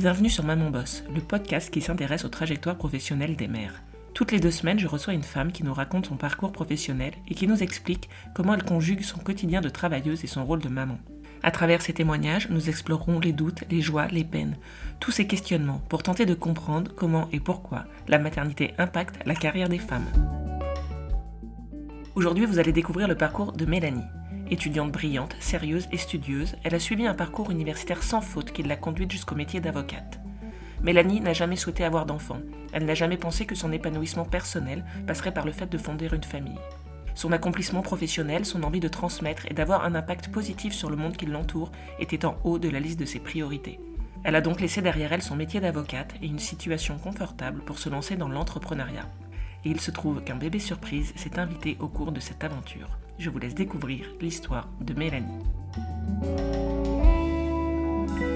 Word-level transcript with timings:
Bienvenue 0.00 0.30
sur 0.30 0.44
Maman 0.44 0.70
Boss, 0.70 1.04
le 1.14 1.20
podcast 1.20 1.70
qui 1.70 1.82
s'intéresse 1.82 2.24
aux 2.24 2.30
trajectoires 2.30 2.78
professionnelles 2.78 3.36
des 3.36 3.48
mères. 3.48 3.82
Toutes 4.14 4.32
les 4.32 4.40
deux 4.40 4.50
semaines, 4.50 4.78
je 4.78 4.86
reçois 4.86 5.12
une 5.12 5.22
femme 5.22 5.52
qui 5.52 5.62
nous 5.62 5.74
raconte 5.74 6.06
son 6.06 6.16
parcours 6.16 6.52
professionnel 6.52 7.12
et 7.28 7.34
qui 7.34 7.46
nous 7.46 7.62
explique 7.62 8.08
comment 8.34 8.54
elle 8.54 8.64
conjugue 8.64 9.02
son 9.02 9.18
quotidien 9.18 9.60
de 9.60 9.68
travailleuse 9.68 10.24
et 10.24 10.26
son 10.26 10.42
rôle 10.46 10.60
de 10.60 10.70
maman. 10.70 10.96
À 11.42 11.50
travers 11.50 11.82
ces 11.82 11.92
témoignages, 11.92 12.48
nous 12.48 12.70
explorerons 12.70 13.20
les 13.20 13.34
doutes, 13.34 13.64
les 13.70 13.82
joies, 13.82 14.06
les 14.06 14.24
peines, 14.24 14.56
tous 15.00 15.10
ces 15.10 15.26
questionnements 15.26 15.82
pour 15.90 16.02
tenter 16.02 16.24
de 16.24 16.32
comprendre 16.32 16.94
comment 16.96 17.28
et 17.30 17.40
pourquoi 17.40 17.84
la 18.08 18.18
maternité 18.18 18.72
impacte 18.78 19.18
la 19.26 19.34
carrière 19.34 19.68
des 19.68 19.78
femmes. 19.78 20.08
Aujourd'hui, 22.14 22.46
vous 22.46 22.58
allez 22.58 22.72
découvrir 22.72 23.06
le 23.06 23.16
parcours 23.16 23.52
de 23.52 23.66
Mélanie. 23.66 24.08
Étudiante 24.52 24.90
brillante, 24.90 25.36
sérieuse 25.38 25.88
et 25.92 25.96
studieuse, 25.96 26.56
elle 26.64 26.74
a 26.74 26.80
suivi 26.80 27.06
un 27.06 27.14
parcours 27.14 27.52
universitaire 27.52 28.02
sans 28.02 28.20
faute 28.20 28.50
qui 28.50 28.64
l'a 28.64 28.74
conduite 28.74 29.12
jusqu'au 29.12 29.36
métier 29.36 29.60
d'avocate. 29.60 30.18
Mélanie 30.82 31.20
n'a 31.20 31.32
jamais 31.32 31.54
souhaité 31.54 31.84
avoir 31.84 32.04
d'enfant. 32.04 32.40
Elle 32.72 32.84
n'a 32.84 32.94
jamais 32.94 33.16
pensé 33.16 33.46
que 33.46 33.54
son 33.54 33.70
épanouissement 33.70 34.24
personnel 34.24 34.84
passerait 35.06 35.32
par 35.32 35.46
le 35.46 35.52
fait 35.52 35.70
de 35.70 35.78
fonder 35.78 36.08
une 36.12 36.24
famille. 36.24 36.58
Son 37.14 37.30
accomplissement 37.30 37.82
professionnel, 37.82 38.44
son 38.44 38.64
envie 38.64 38.80
de 38.80 38.88
transmettre 38.88 39.46
et 39.48 39.54
d'avoir 39.54 39.84
un 39.84 39.94
impact 39.94 40.32
positif 40.32 40.72
sur 40.72 40.90
le 40.90 40.96
monde 40.96 41.16
qui 41.16 41.26
l'entoure 41.26 41.70
était 42.00 42.24
en 42.24 42.36
haut 42.42 42.58
de 42.58 42.68
la 42.68 42.80
liste 42.80 42.98
de 42.98 43.04
ses 43.04 43.20
priorités. 43.20 43.78
Elle 44.24 44.34
a 44.34 44.40
donc 44.40 44.60
laissé 44.60 44.82
derrière 44.82 45.12
elle 45.12 45.22
son 45.22 45.36
métier 45.36 45.60
d'avocate 45.60 46.14
et 46.22 46.26
une 46.26 46.40
situation 46.40 46.98
confortable 46.98 47.60
pour 47.60 47.78
se 47.78 47.88
lancer 47.88 48.16
dans 48.16 48.28
l'entrepreneuriat. 48.28 49.08
Et 49.64 49.70
il 49.70 49.80
se 49.80 49.92
trouve 49.92 50.24
qu'un 50.24 50.36
bébé 50.36 50.58
surprise 50.58 51.12
s'est 51.14 51.38
invité 51.38 51.76
au 51.78 51.86
cours 51.86 52.10
de 52.10 52.20
cette 52.20 52.42
aventure 52.42 52.98
je 53.20 53.28
vous 53.28 53.38
laisse 53.38 53.54
découvrir 53.54 54.06
l'histoire 54.18 54.70
de 54.80 54.94
Mélanie. 54.94 55.44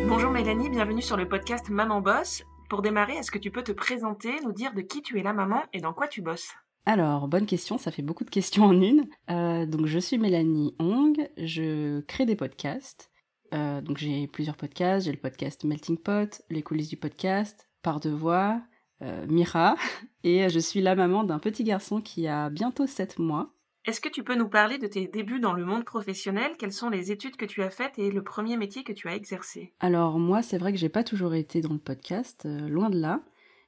Bonjour 0.07 0.31
Mélanie, 0.31 0.69
bienvenue 0.69 1.01
sur 1.01 1.17
le 1.17 1.27
podcast 1.27 1.71
Maman 1.71 2.03
Boss. 2.03 2.45
Pour 2.69 2.83
démarrer, 2.83 3.15
est-ce 3.15 3.31
que 3.31 3.39
tu 3.39 3.51
peux 3.51 3.63
te 3.63 3.73
présenter, 3.73 4.41
nous 4.45 4.53
dire 4.53 4.75
de 4.75 4.83
qui 4.83 5.01
tu 5.01 5.19
es 5.19 5.23
la 5.23 5.33
maman 5.33 5.63
et 5.73 5.81
dans 5.81 5.95
quoi 5.95 6.07
tu 6.07 6.21
bosses? 6.21 6.53
Alors, 6.85 7.29
bonne 7.29 7.47
question, 7.47 7.79
ça 7.79 7.91
fait 7.91 8.03
beaucoup 8.03 8.25
de 8.25 8.31
questions 8.31 8.65
en 8.65 8.79
une. 8.79 9.09
Euh, 9.31 9.65
donc, 9.65 9.87
je 9.87 9.99
suis 9.99 10.19
Mélanie 10.19 10.75
Hong, 10.79 11.31
je 11.39 12.01
crée 12.03 12.27
des 12.27 12.37
podcasts. 12.37 13.11
Euh, 13.55 13.81
donc, 13.81 13.97
j'ai 13.97 14.27
plusieurs 14.27 14.57
podcasts. 14.57 15.07
J'ai 15.07 15.13
le 15.13 15.19
podcast 15.19 15.65
Melting 15.65 15.97
Pot, 15.97 16.43
Les 16.51 16.63
coulisses 16.63 16.91
du 16.91 16.99
podcast, 16.99 17.71
Par 17.81 18.01
de 18.01 18.11
voix, 18.11 18.61
euh, 19.01 19.25
Mira. 19.29 19.77
Et 20.25 20.47
je 20.51 20.59
suis 20.59 20.83
la 20.83 20.95
maman 20.95 21.25
d'un 21.25 21.39
petit 21.39 21.65
garçon 21.65 22.03
qui 22.03 22.29
a 22.29 22.51
bientôt 22.51 22.87
7 22.87 23.19
mois. 23.19 23.54
Est-ce 23.87 24.01
que 24.01 24.09
tu 24.09 24.25
peux 24.25 24.35
nous 24.35 24.49
parler 24.49 24.79
de 24.79 24.87
tes 24.87 25.07
débuts 25.07 25.41
dans 25.41 25.53
le 25.53 25.67
monde 25.67 25.85
professionnel? 25.85 26.53
Quelles 26.59 26.73
sont 26.73 26.89
les 26.89 27.13
études 27.13 27.37
que 27.37 27.45
tu 27.45 27.63
as 27.63 27.69
faites 27.69 27.99
et 27.99 28.11
le 28.11 28.25
premier 28.25 28.57
métier 28.57 28.83
que 28.83 28.95
tu 28.95 29.09
as 29.09 29.15
exercé? 29.15 29.75
Alors 29.79 30.19
moi, 30.19 30.41
c'est 30.41 30.57
vrai 30.57 30.73
que 30.73 30.79
j'ai 30.79 30.89
pas 30.89 31.05
toujours 31.05 31.35
été 31.35 31.61
dans 31.61 31.75
le 31.75 31.79
podcast, 31.79 32.45
euh, 32.47 32.67
loin 32.67 32.89
de 32.89 32.99
là. 32.99 33.21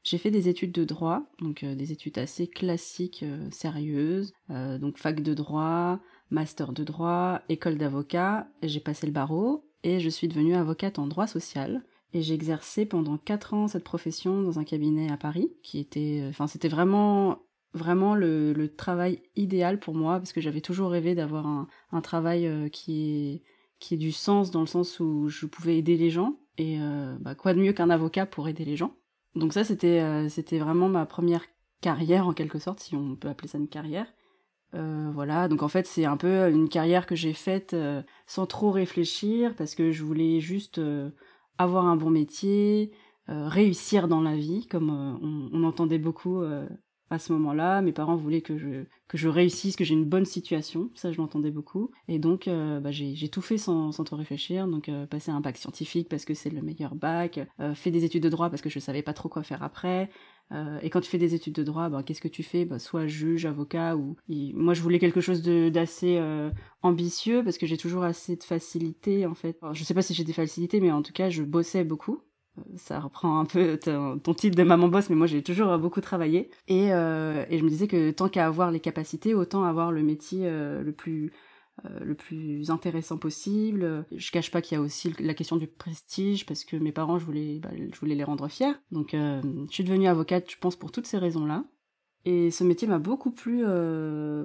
J'ai 0.05 0.17
fait 0.17 0.31
des 0.31 0.49
études 0.49 0.73
de 0.73 0.85
droit, 0.85 1.25
donc 1.41 1.65
euh, 1.65 1.75
des 1.75 1.93
études 1.93 2.17
assez 2.17 2.49
classiques, 2.49 3.25
euh, 3.25 3.47
sérieuses, 3.51 4.33
donc 4.49 4.97
fac 4.97 5.21
de 5.21 5.35
droit, 5.35 6.01
master 6.31 6.73
de 6.73 6.83
droit, 6.83 7.43
école 7.51 7.77
d'avocat. 7.77 8.49
J'ai 8.63 8.81
passé 8.81 9.07
le 9.07 9.13
barreau 9.13 9.69
et 9.83 10.01
je 10.01 10.09
suis 10.09 10.29
devenue 10.29 10.55
avocate 10.55 10.99
en 10.99 11.09
droit 11.09 11.27
social. 11.27 11.85
Et 12.15 12.23
j'ai 12.23 12.33
exercé 12.33 12.87
pendant 12.87 13.19
4 13.19 13.53
ans 13.53 13.69
cette 13.69 13.85
profession 13.85 14.41
dans 14.41 14.59
un 14.59 14.65
cabinet 14.65 15.13
à 15.13 15.19
Paris, 15.19 15.53
qui 15.63 15.79
était, 15.79 16.25
enfin 16.31 16.47
c'était 16.47 16.69
vraiment 16.69 17.41
vraiment 17.77 18.15
le, 18.15 18.69
travail 18.77 19.23
idéal 19.37 19.79
pour 19.79 19.95
moi 19.95 20.19
parce 20.19 20.33
que 20.33 20.41
j'avais 20.41 20.61
toujours 20.61 20.91
rêvé 20.91 21.15
d'avoir 21.15 21.47
un, 21.47 22.01
travail 22.01 22.47
euh, 22.47 22.69
qui 22.69 23.11
est 23.11 23.43
qui 23.79 23.99
du 23.99 24.11
sens 24.11 24.51
dans 24.51 24.61
le 24.61 24.67
sens 24.67 25.01
où 25.01 25.29
je 25.29 25.45
pouvais 25.45 25.77
aider 25.77 25.99
les 25.99 26.09
gens 26.09 26.39
et 26.57 26.79
euh, 26.81 27.15
bah, 27.21 27.35
quoi 27.35 27.53
de 27.53 27.61
mieux 27.61 27.75
qu'un 27.75 27.91
avocat 27.91 28.25
pour 28.25 28.49
aider 28.49 28.65
les 28.65 28.77
gens. 28.77 28.95
Donc 29.35 29.53
ça 29.53 29.65
c'était 29.65 30.01
euh, 30.01 30.29
c'était 30.29 30.59
vraiment 30.59 30.89
ma 30.89 31.05
première 31.05 31.45
carrière 31.83 32.27
en 32.27 32.33
quelque 32.33 32.59
sorte 32.59 32.81
si 32.81 32.97
on 32.97 33.17
peut 33.17 33.29
appeler 33.29 33.49
ça 33.49 33.59
une 33.59 33.69
carrière. 33.69 34.07
Voilà. 35.13 35.49
Donc 35.49 35.63
en 35.63 35.69
fait 35.69 35.87
c'est 35.87 36.05
un 36.05 36.19
peu 36.19 36.51
une 36.51 36.69
carrière 36.69 37.07
que 37.07 37.15
j'ai 37.15 37.33
faite 37.33 37.75
sans 38.27 38.45
trop 38.45 38.71
réfléchir 38.71 39.55
parce 39.57 39.75
que 39.75 39.91
je 39.91 40.05
voulais 40.05 40.39
juste 40.39 40.79
avoir 41.57 41.87
un 41.87 41.97
bon 41.97 42.11
métier 42.11 42.93
réussir 43.27 44.07
dans 44.07 44.21
la 44.21 44.37
vie 44.37 44.67
comme 44.67 44.91
on, 44.91 45.65
entendait 45.65 45.97
beaucoup 45.97 46.43
à 47.11 47.19
ce 47.19 47.33
moment-là. 47.33 47.83
Mes 47.83 47.93
parents 47.93 48.17
voulaient 48.17 48.41
que 48.41 48.59
je, 48.59 48.85
que 49.09 49.17
je 49.17 49.29
réussisse, 49.29 49.77
que 49.77 49.85
j'ai 49.85 49.95
une 49.95 50.05
bonne 50.05 50.25
situation. 50.25 50.91
Ça, 50.95 51.13
je 51.13 51.19
l'entendais 51.19 51.51
beaucoup. 51.51 51.91
Et 52.09 52.19
donc, 52.19 52.49
euh, 52.49 52.81
bah, 52.81 52.91
j'ai 52.91 53.29
tout 53.29 53.43
fait 53.43 53.59
sans, 53.59 53.93
sans 53.93 54.05
trop 54.05 54.17
réfléchir. 54.17 54.67
Donc, 54.67 54.89
euh, 54.89 55.07
passer 55.07 55.31
un 55.31 55.41
bac 55.41 55.57
scientifique 55.57 56.09
parce 56.09 56.25
que 56.25 56.35
c'est 56.35 56.51
le 56.51 56.63
meilleur 56.63 56.95
bac. 56.95 57.41
Euh, 57.61 57.75
fait 57.75 57.91
des 57.91 58.05
études 58.05 58.23
de 58.23 58.29
droit 58.29 58.51
parce 58.51 58.63
que 58.63 58.71
je 58.71 58.79
savais 58.79 59.03
pas 59.03 59.13
trop 59.13 59.29
quoi 59.29 59.43
faire 59.43 59.63
après. 59.63 60.11
Euh, 60.53 60.79
et 60.81 60.91
quand 60.91 61.01
tu 61.01 61.11
fais 61.11 61.19
des 61.19 61.35
études 61.35 61.55
de 61.55 61.65
droit, 61.65 61.89
bah, 61.89 62.03
qu'est-ce 62.03 62.21
que 62.21 62.29
tu 62.29 62.43
fais? 62.43 62.65
Bah, 62.65 62.79
Soit 62.79 63.07
juge, 63.07 63.47
avocat, 63.47 63.97
ou... 63.97 64.17
moi, 64.29 64.75
je 64.75 64.83
voulais 64.83 64.99
quelque 64.99 65.21
chose 65.21 65.43
d'assez 65.43 66.21
ambitieux 66.83 67.43
parce 67.45 67.59
que 67.59 67.67
j'ai 67.67 67.77
toujours 67.77 68.05
assez 68.05 68.37
de 68.37 68.45
facilité, 68.45 69.27
en 69.27 69.35
fait. 69.35 69.59
Je 69.73 69.85
sais 69.85 69.95
pas 69.95 70.03
si 70.03 70.15
j'ai 70.15 70.25
des 70.25 70.33
facilités, 70.33 70.81
mais 70.81 70.93
en 70.93 71.03
tout 71.03 71.13
cas, 71.13 71.31
je 71.31 71.43
bossais 71.43 71.85
beaucoup 71.85 72.21
ça 72.77 73.01
reprend 73.01 73.41
un 73.41 73.45
peu 73.45 73.79
ton, 73.79 74.35
titre 74.35 74.57
de 74.57 74.63
maman 74.63 74.89
boss, 74.89 75.11
mais 75.11 75.17
moi 75.17 75.27
j'ai 75.27 75.43
toujours 75.43 75.77
beaucoup 75.79 76.01
travaillé. 76.01 76.51
Et, 76.69 76.93
euh, 76.93 77.45
et, 77.51 77.59
je 77.59 77.65
me 77.65 77.69
disais 77.69 77.89
que 77.89 78.11
tant 78.11 78.29
qu'à 78.29 78.47
avoir 78.47 78.71
les 78.71 78.81
capacités, 78.81 79.35
autant 79.35 79.65
avoir 79.65 79.93
le 79.93 80.03
métier 80.03 80.43
euh, 80.45 80.83
le 80.83 80.93
plus 80.93 81.33
euh, 81.85 82.01
le 82.01 82.15
plus 82.15 82.71
intéressant 82.71 83.19
possible. 83.19 84.07
Je 84.11 84.31
cache 84.31 84.51
pas 84.51 84.63
qu'il 84.63 84.77
y 84.77 84.81
a 84.81 84.83
aussi 84.83 85.13
la 85.19 85.35
question 85.35 85.57
du 85.57 85.67
prestige 85.67 86.47
parce 86.47 86.65
que 86.65 86.77
mes 86.77 86.93
parents, 86.93 87.19
je 87.19 87.27
voulais, 87.27 87.59
bah, 87.59 87.71
je 87.75 87.99
voulais 87.99 88.15
les 88.15 88.25
rendre 88.25 88.49
fiers. 88.49 88.75
Donc, 88.93 89.11
je 89.13 89.67
suis 89.71 89.85
devenue 89.85 90.07
avocate, 90.07 90.51
je 90.51 90.57
pense, 90.59 90.77
pour 90.77 90.91
toutes 90.91 91.07
ces 91.07 91.19
raisons-là. 91.19 91.65
Et 92.25 92.51
ce 92.51 92.65
métier 92.65 92.89
m'a 92.89 92.99
beaucoup 92.99 93.31
plu 93.31 93.63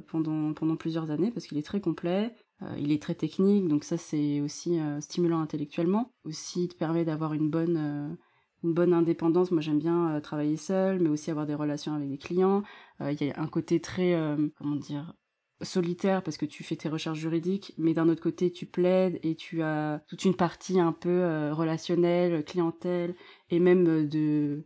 pendant, 0.08 0.54
pendant 0.54 0.76
plusieurs 0.76 1.10
années 1.10 1.32
parce 1.32 1.48
qu'il 1.48 1.58
est 1.58 1.66
très 1.66 1.80
complet. 1.80 2.36
Euh, 2.64 2.76
il 2.78 2.92
est 2.92 3.02
très 3.02 3.16
technique, 3.16 3.68
donc 3.68 3.84
ça 3.84 3.98
c'est 3.98 4.42
aussi 4.42 4.80
euh, 4.80 5.02
stimulant 5.02 5.42
intellectuellement. 5.42 6.14
Aussi, 6.26 6.66
il 6.66 6.68
te 6.70 6.76
permet 6.76 7.06
d'avoir 7.06 7.34
une 7.34 7.50
bonne 7.50 7.78
euh, 7.78 8.16
une 8.64 8.74
bonne 8.74 8.94
indépendance. 8.94 9.50
Moi, 9.52 9.62
j'aime 9.62 9.80
bien 9.80 10.20
travailler 10.22 10.56
seul, 10.56 11.00
mais 11.00 11.10
aussi 11.10 11.32
avoir 11.32 11.48
des 11.48 11.56
relations 11.56 11.96
avec 11.96 12.10
des 12.10 12.20
clients. 12.20 12.62
Il 13.00 13.20
y 13.20 13.32
a 13.32 13.42
un 13.42 13.48
côté 13.48 13.80
très, 13.82 14.16
comment 14.56 14.76
dire, 14.76 15.16
solitaire 15.64 16.22
parce 16.22 16.38
que 16.38 16.46
tu 16.46 16.64
fais 16.64 16.76
tes 16.76 16.88
recherches 16.88 17.18
juridiques, 17.18 17.74
mais 17.80 17.96
d'un 17.96 18.08
autre 18.08 18.22
côté, 18.22 18.52
tu 18.52 18.68
plaides 18.68 19.20
et 19.24 19.34
tu 19.34 19.64
as 19.64 20.04
toute 20.08 20.26
une 20.26 20.36
partie 20.36 20.80
un 20.80 20.92
peu 20.92 21.50
relationnelle, 21.52 22.46
clientèle 22.46 23.16
et 23.50 23.60
même 23.60 24.08
de 24.08 24.64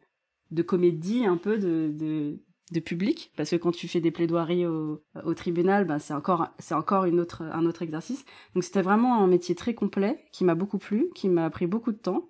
de 0.52 0.62
comédie 0.62 1.26
un 1.26 1.38
peu 1.38 1.58
de 1.58 2.38
public 2.84 3.32
parce 3.38 3.52
que 3.52 3.56
quand 3.56 3.72
tu 3.72 3.88
fais 3.88 4.02
des 4.02 4.12
plaidoiries 4.12 4.66
au, 4.66 5.02
tribunal 5.36 5.86
ben 5.86 6.00
c'est 6.00 6.14
encore 6.14 6.48
c'est 6.58 6.74
encore 6.74 7.06
une 7.06 7.20
autre 7.20 7.44
un 7.44 7.66
autre 7.66 7.84
exercice 7.84 8.26
donc 8.54 8.64
c'était 8.64 8.82
vraiment 8.82 9.24
un 9.24 9.28
métier 9.28 9.54
très 9.56 9.76
complet 9.76 10.26
qui 10.32 10.44
m'a 10.44 10.56
beaucoup 10.56 10.80
plu 10.80 11.10
qui 11.14 11.30
m'a 11.30 11.50
pris 11.50 11.68
beaucoup 11.68 11.92
de 11.92 11.98
temps 11.98 12.30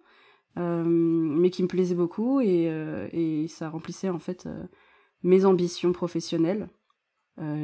euh, 0.57 0.83
mais 0.85 1.49
qui 1.49 1.63
me 1.63 1.67
plaisait 1.67 1.95
beaucoup 1.95 2.39
et, 2.39 2.69
euh, 2.69 3.47
ça 3.47 3.69
remplissait 3.69 4.09
en 4.09 4.19
fait 4.19 4.45
euh, 4.45 4.63
mes 5.23 5.45
ambitions 5.45 5.91
professionnelles 5.91 6.69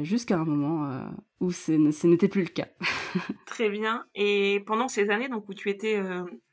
jusqu'à 0.02 0.38
un 0.38 0.44
moment 0.44 1.10
où 1.40 1.50
ce 1.50 2.06
n'était 2.06 2.28
plus 2.28 2.42
le 2.42 2.50
cas. 2.50 2.68
Très 3.46 3.70
bien. 3.70 4.04
Et 4.14 4.62
pendant 4.66 4.86
ces 4.86 5.08
années 5.08 5.30
donc 5.30 5.48
où 5.48 5.54
tu 5.54 5.70
étais 5.70 5.98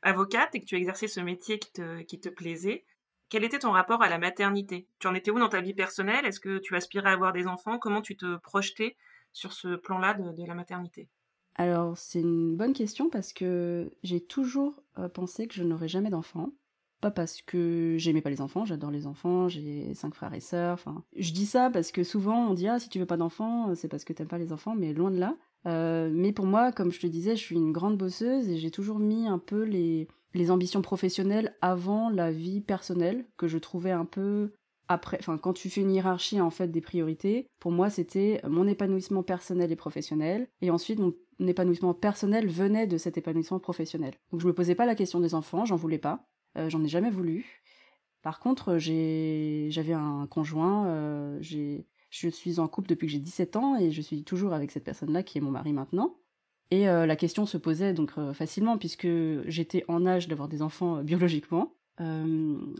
avocate 0.00 0.54
et 0.54 0.60
que 0.60 0.64
tu 0.64 0.76
exerçais 0.76 1.06
ce 1.06 1.20
métier 1.20 1.58
qui 1.58 1.70
te, 1.70 2.00
qui 2.00 2.18
te 2.18 2.30
plaisait, 2.30 2.86
quel 3.30 3.44
était 3.44 3.60
ton 3.60 3.70
rapport 3.70 4.02
à 4.02 4.08
la 4.08 4.18
maternité? 4.18 4.86
Tu 4.98 5.06
en 5.06 5.14
étais 5.14 5.30
où 5.30 5.38
dans 5.38 5.48
ta 5.48 5.60
vie 5.60 5.72
personnelle? 5.72 6.26
Est-ce 6.26 6.40
que 6.40 6.58
tu 6.58 6.76
aspirais 6.76 7.08
à 7.08 7.12
avoir 7.12 7.32
des 7.32 7.46
enfants? 7.46 7.78
Comment 7.78 8.02
tu 8.02 8.16
te 8.16 8.36
projetais 8.36 8.96
sur 9.32 9.52
ce 9.52 9.76
plan-là 9.76 10.14
de, 10.14 10.44
la 10.44 10.54
maternité? 10.54 11.08
Alors, 11.54 11.96
c'est 11.96 12.20
une 12.20 12.56
bonne 12.56 12.72
question 12.72 13.08
parce 13.08 13.32
que 13.32 13.90
j'ai 14.02 14.20
toujours 14.20 14.82
euh, 14.98 15.08
pensé 15.08 15.46
que 15.46 15.54
je 15.54 15.62
n'aurais 15.62 15.88
jamais 15.88 16.10
d'enfants. 16.10 16.50
Pas 17.00 17.10
parce 17.10 17.40
que 17.40 17.94
j'aimais 17.98 18.20
pas 18.20 18.28
les 18.28 18.42
enfants, 18.42 18.66
j'adore 18.66 18.90
les 18.90 19.06
enfants, 19.06 19.48
j'ai 19.48 19.94
cinq 19.94 20.14
frères 20.14 20.34
et 20.34 20.40
sœurs. 20.40 20.74
Enfin, 20.74 21.02
je 21.16 21.32
dis 21.32 21.46
ça 21.46 21.70
parce 21.70 21.92
que 21.92 22.04
souvent 22.04 22.50
on 22.50 22.52
dit 22.52 22.68
ah 22.68 22.78
si 22.78 22.90
tu 22.90 22.98
veux 22.98 23.06
pas 23.06 23.16
d'enfants, 23.16 23.74
c'est 23.74 23.88
parce 23.88 24.04
que 24.04 24.12
t'aimes 24.12 24.28
pas 24.28 24.36
les 24.36 24.52
enfants, 24.52 24.74
mais 24.74 24.92
loin 24.92 25.10
de 25.10 25.18
là. 25.18 25.34
Euh, 25.66 26.10
mais 26.12 26.32
pour 26.32 26.44
moi, 26.44 26.72
comme 26.72 26.92
je 26.92 27.00
te 27.00 27.06
disais, 27.06 27.36
je 27.36 27.42
suis 27.42 27.56
une 27.56 27.72
grande 27.72 27.96
bosseuse 27.96 28.50
et 28.50 28.58
j'ai 28.58 28.70
toujours 28.70 28.98
mis 28.98 29.26
un 29.28 29.38
peu 29.38 29.62
les 29.62 30.08
les 30.34 30.50
ambitions 30.50 30.82
professionnelles 30.82 31.54
avant 31.60 32.10
la 32.10 32.30
vie 32.30 32.60
personnelle, 32.60 33.26
que 33.36 33.48
je 33.48 33.58
trouvais 33.58 33.90
un 33.90 34.04
peu 34.04 34.52
après, 34.88 35.18
enfin 35.20 35.38
quand 35.38 35.52
tu 35.52 35.70
fais 35.70 35.82
une 35.82 35.92
hiérarchie 35.92 36.40
en 36.40 36.50
fait 36.50 36.68
des 36.68 36.80
priorités, 36.80 37.46
pour 37.60 37.70
moi 37.70 37.90
c'était 37.90 38.40
mon 38.48 38.66
épanouissement 38.66 39.22
personnel 39.22 39.70
et 39.70 39.76
professionnel, 39.76 40.48
et 40.62 40.70
ensuite 40.70 40.98
mon 40.98 41.14
épanouissement 41.46 41.94
personnel 41.94 42.48
venait 42.48 42.88
de 42.88 42.98
cet 42.98 43.16
épanouissement 43.16 43.60
professionnel. 43.60 44.14
Donc 44.32 44.40
je 44.40 44.46
me 44.48 44.52
posais 44.52 44.74
pas 44.74 44.86
la 44.86 44.96
question 44.96 45.20
des 45.20 45.36
enfants, 45.36 45.64
j'en 45.64 45.76
voulais 45.76 45.98
pas, 45.98 46.26
euh, 46.58 46.68
j'en 46.68 46.82
ai 46.82 46.88
jamais 46.88 47.10
voulu. 47.10 47.62
Par 48.22 48.40
contre 48.40 48.78
j'avais 48.78 49.92
un 49.92 50.26
conjoint, 50.28 50.86
euh, 50.88 51.38
je 51.40 52.28
suis 52.28 52.58
en 52.58 52.66
couple 52.66 52.88
depuis 52.88 53.06
que 53.06 53.12
j'ai 53.12 53.20
17 53.20 53.54
ans 53.54 53.76
et 53.78 53.92
je 53.92 54.02
suis 54.02 54.24
toujours 54.24 54.52
avec 54.52 54.72
cette 54.72 54.84
personne-là 54.84 55.22
qui 55.22 55.38
est 55.38 55.40
mon 55.40 55.52
mari 55.52 55.72
maintenant. 55.72 56.16
Et 56.70 56.88
euh, 56.88 57.04
la 57.06 57.16
question 57.16 57.46
se 57.46 57.56
posait 57.58 57.92
donc 57.92 58.12
euh, 58.16 58.32
facilement 58.32 58.78
puisque 58.78 59.08
j'étais 59.46 59.84
en 59.88 60.06
âge 60.06 60.28
d'avoir 60.28 60.48
des 60.48 60.62
enfants 60.62 60.98
euh, 60.98 61.02
biologiquement. 61.02 61.74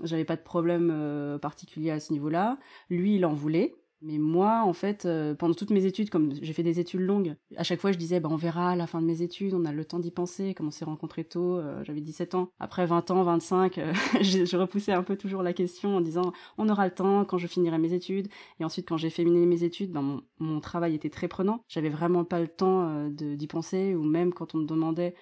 j'avais 0.03 0.25
pas 0.25 0.37
de 0.37 0.43
problème 0.43 1.39
particulier 1.43 1.91
à 1.91 2.01
ce 2.01 2.11
niveau-là. 2.13 2.59
Lui, 2.89 3.17
il 3.17 3.27
en 3.27 3.35
voulait. 3.35 3.75
Mais 4.03 4.17
moi, 4.17 4.63
en 4.65 4.73
fait, 4.73 5.05
euh, 5.05 5.35
pendant 5.35 5.53
toutes 5.53 5.71
mes 5.71 5.85
études, 5.85 6.09
comme 6.09 6.33
j'ai 6.41 6.53
fait 6.55 6.63
des 6.63 6.81
études 6.81 7.01
longues, 7.01 7.37
à 7.57 7.65
chaque 7.65 7.81
fois 7.81 7.93
je 7.93 7.99
disais, 7.99 8.19
bah, 8.19 8.31
on 8.33 8.37
verra 8.37 8.71
à 8.71 8.77
la 8.77 8.87
fin 8.87 9.03
de 9.03 9.07
mes 9.07 9.21
études, 9.21 9.53
on 9.53 9.67
a 9.67 9.73
le 9.73 9.85
temps 9.85 9.99
d'y 9.99 10.11
penser, 10.11 10.55
comme 10.55 10.69
on 10.69 10.71
s'est 10.71 10.87
rencontrés 10.87 11.25
tôt, 11.25 11.57
euh, 11.57 11.85
j'avais 11.85 12.01
17 12.01 12.35
ans. 12.35 12.51
Après 12.61 12.87
20 12.87 13.11
ans, 13.11 13.23
25, 13.23 13.77
euh, 13.77 13.93
je, 14.23 14.57
repoussais 14.57 14.93
un 14.93 15.03
peu 15.03 15.17
toujours 15.17 15.43
la 15.43 15.53
question 15.53 15.97
en 15.97 16.01
disant, 16.01 16.33
on 16.57 16.69
aura 16.71 16.87
le 16.87 16.95
temps 16.95 17.27
quand 17.27 17.37
je 17.37 17.47
finirai 17.47 17.79
mes 17.79 17.93
études. 17.93 18.29
Et 18.59 18.65
ensuite, 18.65 18.89
quand 18.89 18.97
j'ai 18.97 19.11
fini 19.11 19.47
mes 19.47 19.65
études, 19.65 19.93
ben, 19.93 20.01
mon, 20.03 20.23
mon, 20.39 20.61
travail 20.61 20.95
était 20.95 21.11
très 21.11 21.29
prenant. 21.29 21.63
J'avais 21.69 21.91
vraiment 21.91 22.25
pas 22.25 22.41
le 22.41 22.49
temps 22.49 23.09
d'y 23.09 23.47
penser, 23.47 23.95
ou 23.95 24.03
même 24.03 24.33
quand 24.33 24.55
on 24.55 24.59
me 24.59 24.67
demandait, 24.67 25.15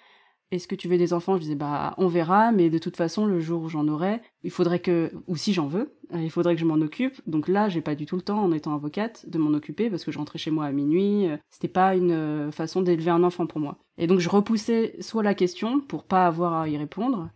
est-ce 0.51 0.67
que 0.67 0.75
tu 0.75 0.89
veux 0.89 0.99
des 0.99 1.13
enfants? 1.13 1.37
Je 1.37 1.43
disais 1.43 1.55
bah 1.55 1.95
on 1.99 2.09
verra, 2.09 2.53
mais 2.53 2.71
de 2.71 2.79
toute 2.79 2.97
façon 2.97 3.27
le 3.27 3.41
jour 3.41 3.63
où 3.63 3.69
j'en 3.69 3.87
aurai, 3.89 4.21
il 4.43 4.51
faudrait 4.51 4.81
que 4.81 5.13
ou 5.27 5.37
si 5.37 5.53
j'en 5.53 5.67
veux, 5.67 5.97
euh, 6.15 6.23
il 6.23 6.31
faudrait 6.31 6.55
que 6.55 6.61
je 6.61 6.67
m'en 6.67 6.81
occupe. 6.81 7.21
Donc 7.27 7.49
là, 7.49 7.69
j'ai 7.69 7.81
pas 7.81 7.95
du 7.95 8.07
tout 8.07 8.17
le 8.17 8.23
temps 8.23 8.43
en 8.43 8.53
étant 8.53 8.75
avocate 8.75 9.29
de 9.29 9.39
m'en 9.39 9.51
occuper 9.51 9.91
parce 9.91 10.05
que 10.05 10.13
je 10.13 10.19
rentrais 10.19 10.39
chez 10.39 10.51
moi 10.51 10.65
à 10.65 10.73
minuit. 10.73 11.29
Euh, 11.29 11.37
c'était 11.51 11.69
pas 11.69 11.95
une 11.95 12.13
euh, 12.13 12.51
façon 12.51 12.83
d'élever 12.83 13.11
un 13.11 13.25
enfant 13.25 13.47
pour 13.47 13.61
moi. 13.61 13.79
Et 13.99 14.07
donc 14.07 14.21
je 14.21 14.29
repoussais 14.29 14.97
soit 15.01 15.23
la 15.23 15.35
question 15.35 15.81
pour 15.81 16.05
pas 16.05 16.27
avoir 16.27 16.55
à 16.55 16.69
y 16.69 16.77
répondre 16.77 17.31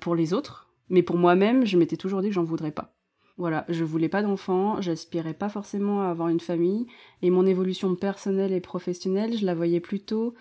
pour 0.00 0.14
les 0.14 0.34
autres, 0.34 0.68
mais 0.90 1.02
pour 1.02 1.16
moi-même, 1.16 1.64
je 1.64 1.78
m'étais 1.78 1.96
toujours 1.96 2.20
dit 2.20 2.28
que 2.28 2.34
j'en 2.34 2.44
voudrais 2.44 2.72
pas. 2.72 2.94
Voilà, 3.38 3.64
je 3.68 3.84
voulais 3.84 4.08
pas 4.08 4.22
d'enfants, 4.22 4.80
j'aspirais 4.80 5.32
pas 5.32 5.48
forcément 5.48 6.02
à 6.02 6.08
avoir 6.08 6.28
une 6.28 6.40
famille, 6.40 6.88
et 7.22 7.30
mon 7.30 7.46
évolution 7.46 7.94
personnelle 7.94 8.52
et 8.52 8.60
professionnelle, 8.60 9.38
je 9.38 9.46
la 9.46 9.54
voyais 9.54 9.80
plutôt 9.80 10.34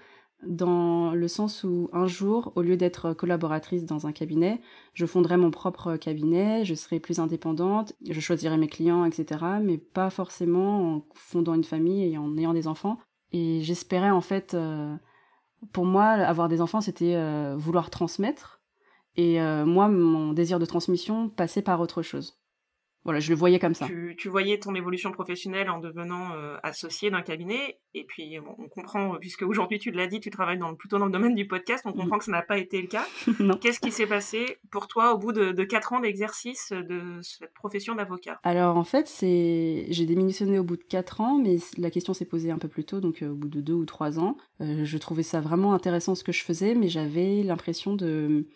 dans 0.43 1.13
le 1.13 1.27
sens 1.27 1.63
où 1.63 1.89
un 1.93 2.05
jour, 2.05 2.51
au 2.55 2.61
lieu 2.61 2.77
d'être 2.77 3.13
collaboratrice 3.13 3.85
dans 3.85 4.05
un 4.05 4.11
cabinet, 4.11 4.61
je 4.93 5.05
fonderais 5.05 5.37
mon 5.37 5.49
propre 5.49 5.97
cabinet, 5.97 6.63
je 6.63 6.75
serais 6.75 6.99
plus 6.99 7.19
indépendante, 7.19 7.93
je 8.07 8.19
choisirais 8.19 8.57
mes 8.57 8.67
clients, 8.67 9.05
etc., 9.05 9.43
mais 9.61 9.77
pas 9.77 10.09
forcément 10.09 10.95
en 10.95 11.05
fondant 11.15 11.55
une 11.55 11.63
famille 11.63 12.03
et 12.03 12.17
en 12.17 12.37
ayant 12.37 12.53
des 12.53 12.67
enfants. 12.67 12.99
Et 13.31 13.61
j'espérais 13.61 14.11
en 14.11 14.21
fait, 14.21 14.53
euh, 14.53 14.95
pour 15.73 15.85
moi, 15.85 16.05
avoir 16.05 16.49
des 16.49 16.61
enfants, 16.61 16.81
c'était 16.81 17.15
euh, 17.15 17.55
vouloir 17.57 17.89
transmettre. 17.89 18.61
Et 19.15 19.41
euh, 19.41 19.65
moi, 19.65 19.87
mon 19.87 20.33
désir 20.33 20.59
de 20.59 20.65
transmission 20.65 21.29
passait 21.29 21.63
par 21.63 21.81
autre 21.81 22.03
chose. 22.03 22.36
Voilà, 23.07 23.21
je 23.21 23.29
le 23.29 23.37
voyais 23.37 23.57
comme 23.57 23.73
ça. 23.73 23.87
Tu, 24.17 24.27
voyais 24.27 24.59
ton 24.59 24.75
évolution 24.75 25.13
professionnelle 25.13 25.69
en 25.69 25.79
devenant 25.79 26.33
euh, 26.33 26.57
associé 26.61 27.09
d'un 27.09 27.21
cabinet, 27.21 27.79
et 27.93 28.03
puis 28.03 28.37
on 28.37 28.67
comprend, 28.67 29.13
euh, 29.13 29.17
puisque 29.17 29.43
aujourd'hui 29.43 29.79
tu 29.79 29.91
l'as 29.91 30.07
dit, 30.07 30.19
tu 30.19 30.29
travailles 30.29 30.57
dans, 30.57 30.75
plutôt 30.75 30.97
dans 30.97 31.05
le 31.05 31.11
domaine 31.13 31.33
du 31.33 31.47
podcast, 31.47 31.85
on 31.85 31.93
comprend 31.93 32.17
mm. 32.17 32.19
que 32.19 32.25
ça 32.25 32.31
n'a 32.33 32.41
pas 32.41 32.57
été 32.57 32.81
le 32.81 32.89
cas. 32.89 33.07
Qu'est-ce 33.61 33.79
qui 33.79 33.93
s'est 33.93 34.07
passé 34.07 34.57
pour 34.71 34.89
toi 34.89 35.13
au 35.13 35.17
bout 35.17 35.31
de, 35.31 35.53
de 35.53 35.63
4 35.63 35.93
ans 35.93 35.99
d'exercice 36.01 36.73
de 36.73 37.21
cette 37.21 37.53
profession 37.53 37.95
d'avocat? 37.95 38.41
Alors 38.43 38.75
en 38.75 38.83
fait, 38.83 39.07
c'est 39.07 39.85
j'ai 39.87 40.05
démissionné 40.05 40.59
au 40.59 40.65
bout 40.65 40.75
de 40.75 40.83
4 40.83 41.21
ans, 41.21 41.37
mais 41.41 41.59
la 41.77 41.89
question 41.89 42.13
s'est 42.13 42.25
posée 42.25 42.51
un 42.51 42.57
peu 42.57 42.67
plus 42.67 42.83
tôt, 42.83 42.99
donc 42.99 43.21
euh, 43.21 43.29
au 43.29 43.35
bout 43.35 43.47
de 43.47 43.61
2 43.61 43.71
ou 43.71 43.85
3 43.85 44.19
ans. 44.19 44.35
je 44.59 44.97
trouvais 44.97 45.23
ça 45.23 45.39
vraiment 45.39 45.73
intéressant 45.73 46.13
ce 46.13 46.25
que 46.25 46.33
je 46.33 46.43
faisais, 46.43 46.75
mais 46.75 46.89
j'avais 46.89 47.41
l'impression 47.41 47.95
de 47.95 48.47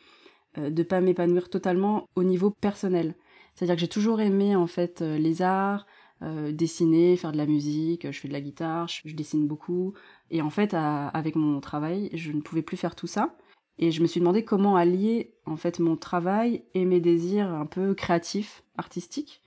ne 0.57 0.83
pas 0.83 0.99
m'épanouir 0.99 1.49
totalement 1.49 2.09
au 2.15 2.25
niveau 2.25 2.49
personnel. 2.49 3.15
C'est-à-dire 3.55 3.75
que 3.75 3.81
j'ai 3.81 3.87
toujours 3.87 4.21
aimé 4.21 4.55
en 4.55 4.67
fait 4.67 5.01
euh, 5.01 5.17
les 5.17 5.41
arts, 5.41 5.85
euh, 6.23 6.51
dessiner, 6.51 7.17
faire 7.17 7.31
de 7.31 7.37
la 7.37 7.45
musique, 7.45 8.09
je 8.11 8.19
fais 8.19 8.27
de 8.27 8.33
la 8.33 8.41
guitare, 8.41 8.87
je, 8.87 9.13
dessine 9.15 9.47
beaucoup. 9.47 9.93
Et 10.29 10.41
en 10.41 10.49
fait, 10.49 10.73
avec 10.73 11.35
mon 11.35 11.59
travail, 11.59 12.09
je 12.13 12.31
ne 12.31 12.41
pouvais 12.41 12.61
plus 12.61 12.77
faire 12.77 12.95
tout 12.95 13.07
ça. 13.07 13.35
Et 13.79 13.91
je 13.91 14.01
me 14.01 14.07
suis 14.07 14.19
demandé 14.19 14.43
comment 14.43 14.75
allier 14.75 15.33
en 15.45 15.55
fait 15.55 15.79
mon 15.79 15.95
travail 15.95 16.63
et 16.75 16.85
mes 16.85 16.99
désirs 16.99 17.51
un 17.51 17.65
peu 17.65 17.95
créatifs, 17.95 18.63
artistiques. 18.77 19.41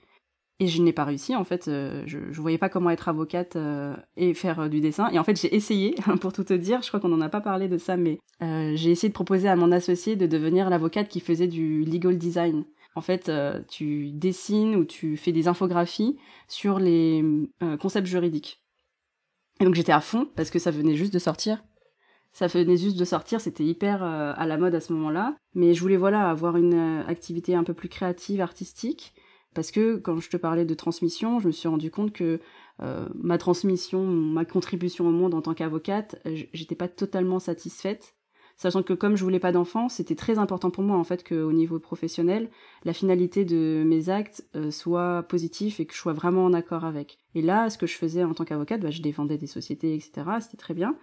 Et 0.59 0.67
je 0.67 0.81
n'ai 0.81 0.93
pas 0.93 1.03
réussi, 1.03 1.35
en 1.35 1.43
fait, 1.43 1.67
euh, 1.67 2.03
je, 2.05 2.17
ne 2.17 2.33
voyais 2.33 2.57
pas 2.57 2.69
comment 2.69 2.89
être 2.89 3.09
avocate 3.09 3.57
et 4.15 4.33
faire 4.33 4.69
du 4.69 4.79
dessin. 4.79 5.09
Et 5.09 5.19
en 5.19 5.23
fait, 5.23 5.39
j'ai 5.39 5.53
essayé, 5.53 5.95
pour 6.21 6.31
tout 6.33 6.45
te 6.45 6.53
dire, 6.53 6.81
je 6.81 6.87
crois 6.87 6.99
qu'on 6.99 7.09
n'en 7.09 7.21
a 7.21 7.29
pas 7.29 7.41
parlé 7.41 7.67
de 7.67 7.77
ça, 7.77 7.97
mais 7.97 8.19
j'ai 8.41 8.91
essayé 8.91 9.09
de 9.09 9.13
proposer 9.13 9.47
à 9.47 9.55
mon 9.55 9.71
associé 9.71 10.15
de 10.15 10.27
devenir 10.27 10.69
l'avocate 10.69 11.07
qui 11.07 11.19
faisait 11.19 11.47
du 11.47 11.83
legal 11.85 12.17
design. 12.17 12.65
En 12.95 13.01
fait, 13.01 13.27
euh, 13.27 13.61
tu 13.67 14.11
dessines 14.11 14.75
ou 14.75 14.85
tu 14.85 15.17
fais 15.17 15.33
des 15.33 15.49
infographies 15.49 16.17
sur 16.47 16.79
les 16.79 17.23
euh, 17.61 17.75
concepts 17.75 18.07
juridiques. 18.07 18.63
Et 19.59 19.65
donc 19.65 19.75
j'étais 19.75 19.91
à 19.91 19.99
fond 19.99 20.29
parce 20.35 20.49
que 20.49 20.59
ça 20.59 20.71
venait 20.71 20.95
juste 20.95 21.13
de 21.13 21.19
sortir. 21.19 21.63
Ça 22.31 22.47
venait 22.47 22.77
juste 22.77 22.97
de 22.97 23.05
sortir, 23.05 23.39
c'était 23.39 23.63
hyper 23.63 24.03
euh, 24.03 24.33
à 24.35 24.45
la 24.45 24.57
mode 24.57 24.75
à 24.75 24.79
ce 24.79 24.93
moment-là. 24.93 25.35
Mais 25.53 25.73
je 25.73 25.81
voulais 25.81 25.97
voilà 25.97 26.29
avoir 26.29 26.55
une 26.55 27.03
activité 27.07 27.53
un 27.53 27.63
peu 27.65 27.73
plus 27.73 27.89
créative, 27.89 28.39
artistique. 28.39 29.13
Parce 29.53 29.71
que 29.71 29.97
quand 29.97 30.19
je 30.19 30.29
te 30.29 30.37
parlais 30.37 30.65
de 30.65 30.73
transmission, 30.73 31.39
je 31.39 31.47
me 31.47 31.53
suis 31.53 31.69
rendu 31.69 31.89
compte 31.89 32.11
que 32.11 32.41
ma 33.13 33.37
transmission, 33.37 34.05
ma 34.05 34.43
contribution 34.43 35.07
au 35.07 35.11
monde 35.11 35.33
en 35.33 35.41
tant 35.41 35.53
qu'avocate, 35.53 36.21
j'étais 36.51 36.75
pas 36.75 36.89
totalement 36.89 37.39
satisfaite 37.39 38.14
sachant 38.57 38.83
que 38.83 38.93
comme 38.93 39.15
je 39.15 39.23
voulais 39.23 39.39
pas 39.39 39.51
d'enfants, 39.51 39.89
c'était 39.89 40.15
très 40.15 40.39
important 40.39 40.69
pour 40.69 40.83
moi 40.83 40.97
en 40.97 41.03
fait 41.03 41.27
qu'au 41.27 41.51
niveau 41.51 41.79
professionnel, 41.79 42.49
la 42.83 42.93
finalité 42.93 43.45
de 43.45 43.83
mes 43.85 44.09
actes 44.09 44.47
euh, 44.55 44.71
soit 44.71 45.23
positive 45.23 45.75
et 45.79 45.85
que 45.85 45.93
je 45.93 45.99
sois 45.99 46.13
vraiment 46.13 46.45
en 46.45 46.53
accord 46.53 46.85
avec. 46.85 47.17
Et 47.33 47.41
là, 47.41 47.69
ce 47.69 47.77
que 47.77 47.87
je 47.87 47.95
faisais 47.95 48.23
en 48.23 48.33
tant 48.33 48.45
qu'avocate, 48.45 48.81
bah, 48.81 48.91
je 48.91 49.01
défendais 49.01 49.37
des 49.37 49.47
sociétés, 49.47 49.93
etc. 49.93 50.23
C'était 50.39 50.57
très 50.57 50.73
bien, 50.73 50.95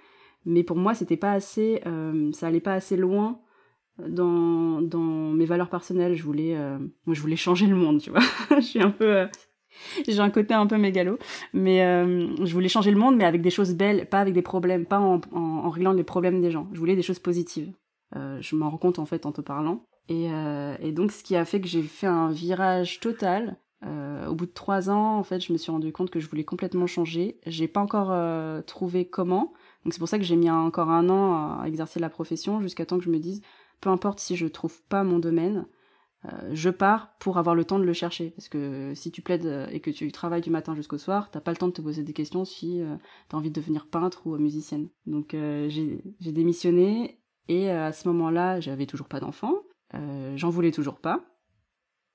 mais 0.45 0.63
pour 0.63 0.77
moi, 0.77 0.95
c'était 0.95 1.17
pas 1.17 1.33
assez, 1.33 1.83
euh, 1.87 2.33
ça 2.33 2.47
allait 2.47 2.61
pas 2.61 2.75
assez 2.75 2.97
loin 2.97 3.41
dans, 3.99 4.81
mes 5.35 5.45
valeurs 5.45 5.69
personnelles. 5.69 6.15
Je 6.15 6.23
voulais, 6.23 6.57
euh, 6.57 6.79
je 7.07 7.21
voulais 7.21 7.37
changer 7.37 7.67
le 7.67 7.77
monde, 7.77 8.01
tu 8.01 8.11
vois. 8.11 8.23
je 8.57 8.61
suis 8.61 8.83
un 8.83 8.91
peu 8.91 9.27
J'ai 10.09 10.21
un 10.21 10.31
côté 10.31 10.55
un 10.55 10.67
peu 10.67 10.77
mégalo, 10.77 11.19
mais 11.53 11.85
euh, 11.85 12.29
je 12.45 12.53
voulais 12.53 12.69
changer 12.69 12.91
le 12.91 12.99
monde, 12.99 13.17
mais 13.17 13.25
avec 13.25 13.43
des 13.43 13.51
choses 13.51 13.75
belles, 13.75 14.09
pas 14.09 14.21
avec 14.21 14.35
des 14.35 14.43
problèmes, 14.43 14.87
pas 14.87 15.01
en, 15.01 15.21
en, 15.33 15.71
réglant 15.71 15.93
les 15.93 16.05
problèmes 16.05 16.41
des 16.41 16.51
gens. 16.51 16.69
Je 16.73 16.79
voulais 16.79 16.97
des 16.97 17.03
choses 17.03 17.19
positives. 17.19 17.73
Euh, 18.17 18.39
je 18.41 18.57
m'en 18.57 18.71
rends 18.71 18.79
compte 18.79 18.99
en 18.99 19.07
fait 19.07 19.27
en 19.27 19.33
te 19.33 19.41
parlant. 19.41 19.85
Et, 20.09 20.31
euh, 20.31 20.77
et 20.81 20.93
donc 20.93 21.13
ce 21.13 21.23
qui 21.23 21.37
a 21.37 21.45
fait 21.45 21.61
que 21.61 21.69
j'ai 21.69 21.83
fait 21.83 22.07
un 22.07 22.31
virage 22.31 23.01
total. 23.01 23.57
au 24.29 24.35
bout 24.35 24.47
de 24.47 24.53
trois 24.53 24.91
ans, 24.91 25.19
en 25.19 25.25
fait, 25.25 25.41
je 25.41 25.53
me 25.53 25.59
suis 25.59 25.73
rendu 25.73 25.93
compte 25.93 26.11
que 26.11 26.21
je 26.21 26.29
voulais 26.29 26.45
complètement 26.45 26.87
changer. 26.87 27.39
J'ai 27.47 27.69
pas 27.69 27.81
encore 27.81 28.13
trouvé 28.65 29.07
comment. 29.07 29.53
Donc 29.85 29.93
c'est 29.93 29.99
pour 29.99 30.09
ça 30.09 30.19
que 30.19 30.25
j'ai 30.25 30.37
mis 30.37 30.51
encore 30.51 30.91
un 30.91 31.09
an 31.09 31.61
à 31.61 31.67
exercer 31.67 31.99
la 31.99 32.09
profession 32.09 32.61
jusqu'à 32.61 32.87
temps 32.87 32.99
que 32.99 33.05
je 33.05 33.11
me 33.11 33.19
dise, 33.19 33.43
peu 33.81 33.91
importe 33.91 34.21
si 34.21 34.37
je 34.37 34.47
trouve 34.47 34.81
pas 34.83 35.03
mon 35.03 35.19
domaine, 35.19 35.67
euh, 36.27 36.51
je 36.53 36.71
pars 36.71 37.17
pour 37.19 37.39
avoir 37.39 37.55
le 37.55 37.65
temps 37.65 37.79
de 37.79 37.85
le 37.85 37.93
chercher. 37.93 38.31
Parce 38.31 38.49
que 38.49 38.93
si 38.95 39.11
tu 39.11 39.23
plaides 39.23 39.47
euh, 39.47 39.67
et 39.71 39.81
que 39.81 39.91
tu 39.91 40.11
travailles 40.13 40.41
du 40.41 40.51
matin 40.51 40.75
jusqu'au 40.75 40.99
soir, 40.99 41.31
t'as 41.31 41.41
pas 41.41 41.51
le 41.51 41.57
temps 41.57 41.69
de 41.69 41.73
te 41.73 41.83
poser 41.83 42.05
des 42.05 42.13
questions 42.13 42.45
si 42.45 42.81
euh, 42.81 42.97
tu 43.29 43.37
as 43.37 43.39
envie 43.39 43.51
de 43.51 43.61
devenir 43.61 43.87
peintre 43.87 44.27
ou 44.27 44.37
musicienne. 44.37 44.89
Donc 45.07 45.31
j'ai 45.33 46.33
démissionné 46.33 47.21
et 47.49 47.71
à 47.71 47.93
ce 47.93 48.09
moment-là, 48.09 48.61
j'avais 48.61 48.87
toujours 48.87 49.09
pas 49.09 49.21
d'enfant. 49.21 49.55
J'en 50.37 50.49
voulais 50.49 50.71
toujours 50.71 51.01
pas. 51.01 51.21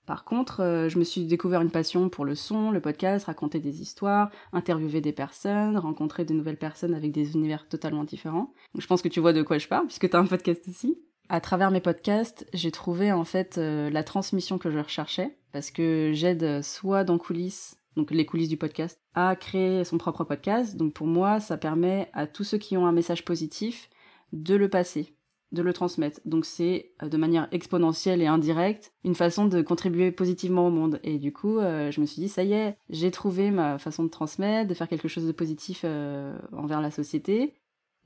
Par 0.05 0.23
contre, 0.23 0.87
je 0.89 0.97
me 0.97 1.03
suis 1.03 1.25
découvert 1.25 1.61
une 1.61 1.69
passion 1.69 2.09
pour 2.09 2.23
le 2.23 2.33
son, 2.33 2.71
le 2.71 2.79
podcast, 2.79 3.25
raconter 3.25 3.59
des 3.59 3.81
histoires, 3.81 4.31
interviewer 4.53 5.01
des 5.01 5.11
personnes, 5.11 5.77
rencontrer 5.77 6.23
de 6.23 6.33
nouvelles 6.33 6.57
personnes 6.57 6.93
avec 6.93 7.11
des 7.11 7.35
univers 7.35 7.67
totalement 7.67 8.05
différents. 8.05 8.53
Donc, 8.73 8.81
je 8.81 8.87
pense 8.87 9.01
que 9.01 9.09
tu 9.09 9.19
vois 9.19 9.33
de 9.33 9.43
quoi 9.43 9.57
je 9.57 9.67
parle, 9.67 9.85
puisque 9.85 10.09
tu 10.09 10.15
as 10.15 10.19
un 10.19 10.25
podcast 10.25 10.65
ici 10.67 10.97
à 11.29 11.41
travers 11.41 11.71
mes 11.71 11.81
podcasts, 11.81 12.47
j'ai 12.53 12.71
trouvé 12.71 13.11
en 13.11 13.25
fait 13.25 13.57
euh, 13.57 13.89
la 13.89 14.03
transmission 14.03 14.57
que 14.57 14.69
je 14.69 14.79
recherchais 14.79 15.37
parce 15.51 15.71
que 15.71 16.11
j'aide 16.13 16.61
soit 16.61 17.03
dans 17.03 17.17
coulisses, 17.17 17.77
donc 17.95 18.11
les 18.11 18.25
coulisses 18.25 18.49
du 18.49 18.57
podcast, 18.57 18.99
à 19.13 19.35
créer 19.35 19.83
son 19.83 19.97
propre 19.97 20.23
podcast. 20.23 20.77
Donc 20.77 20.93
pour 20.93 21.07
moi, 21.07 21.39
ça 21.39 21.57
permet 21.57 22.09
à 22.13 22.27
tous 22.27 22.43
ceux 22.43 22.57
qui 22.57 22.77
ont 22.77 22.85
un 22.85 22.91
message 22.91 23.25
positif 23.25 23.89
de 24.31 24.55
le 24.55 24.69
passer, 24.69 25.15
de 25.51 25.61
le 25.61 25.73
transmettre. 25.73 26.21
Donc 26.23 26.45
c'est 26.45 26.93
euh, 27.03 27.09
de 27.09 27.17
manière 27.17 27.49
exponentielle 27.51 28.21
et 28.21 28.27
indirecte 28.27 28.93
une 29.03 29.15
façon 29.15 29.47
de 29.47 29.61
contribuer 29.61 30.11
positivement 30.11 30.67
au 30.67 30.71
monde. 30.71 30.99
Et 31.03 31.17
du 31.17 31.33
coup, 31.33 31.57
euh, 31.57 31.91
je 31.91 31.99
me 31.99 32.05
suis 32.05 32.21
dit 32.21 32.29
ça 32.29 32.43
y 32.43 32.53
est, 32.53 32.77
j'ai 32.89 33.11
trouvé 33.11 33.51
ma 33.51 33.77
façon 33.79 34.03
de 34.03 34.09
transmettre, 34.09 34.69
de 34.69 34.73
faire 34.73 34.87
quelque 34.87 35.09
chose 35.09 35.27
de 35.27 35.33
positif 35.33 35.83
envers 36.53 36.79
la 36.79 36.91
société. 36.91 37.55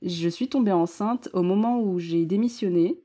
Je 0.04 0.28
suis 0.28 0.48
tombée 0.48 0.72
enceinte 0.72 1.28
au 1.32 1.42
moment 1.42 1.80
où 1.80 2.00
j'ai 2.00 2.26
démissionné 2.26 3.00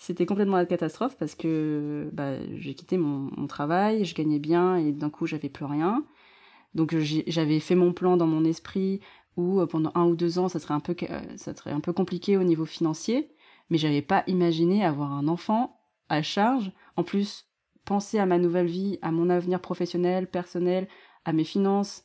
c'était 0.00 0.24
complètement 0.24 0.56
la 0.56 0.64
catastrophe 0.64 1.14
parce 1.18 1.34
que 1.34 2.08
bah, 2.14 2.32
j'ai 2.56 2.74
quitté 2.74 2.96
mon, 2.96 3.46
travail, 3.46 4.06
je 4.06 4.14
gagnais 4.14 4.38
bien 4.38 4.76
et 4.76 4.92
d'un 4.92 5.10
coup 5.10 5.26
j'avais 5.26 5.50
plus 5.50 5.66
rien. 5.66 6.04
Donc 6.74 6.96
j'avais 6.96 7.60
fait 7.60 7.74
mon 7.74 7.92
plan 7.92 8.16
dans 8.16 8.26
mon 8.26 8.44
esprit 8.46 9.00
où 9.36 9.60
euh, 9.60 9.66
pendant 9.66 9.92
un 9.94 10.06
ou 10.06 10.16
deux 10.16 10.38
ans 10.38 10.48
ça 10.48 10.58
serait 10.58 10.72
un 10.72 10.80
peu, 10.80 10.96
euh, 11.02 11.20
ça 11.36 11.54
serait 11.54 11.72
un 11.72 11.80
peu 11.80 11.92
compliqué 11.92 12.38
au 12.38 12.44
niveau 12.44 12.64
financier, 12.64 13.30
mais 13.68 13.76
j'avais 13.76 14.00
pas 14.00 14.24
imaginé 14.26 14.82
avoir 14.82 15.12
un 15.12 15.28
enfant 15.28 15.78
à 16.08 16.22
charge. 16.22 16.72
En 16.96 17.04
plus, 17.04 17.46
penser 17.84 18.18
à 18.18 18.24
ma 18.24 18.38
nouvelle 18.38 18.68
vie, 18.68 18.98
à 19.02 19.12
mon 19.12 19.28
avenir 19.28 19.60
professionnel, 19.60 20.30
personnel, 20.30 20.88
à 21.26 21.34
mes 21.34 21.44
finances 21.44 22.04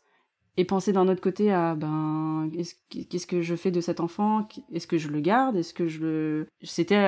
et 0.58 0.66
penser 0.66 0.92
d'un 0.92 1.08
autre 1.08 1.22
côté 1.22 1.52
à 1.52 1.76
ben 1.76 2.50
qu'est-ce 2.90 3.28
que 3.28 3.42
je 3.42 3.56
fais 3.56 3.72
de 3.72 3.82
cet 3.82 4.02
enfant? 4.02 4.48
Est-ce 4.74 4.88
que 4.88 4.98
je 4.98 5.08
le 5.08 5.22
garde? 5.22 5.56
Est-ce 5.56 5.74
que 5.74 5.88
je 5.88 6.00
le 6.02 6.48
C'était 6.62 7.08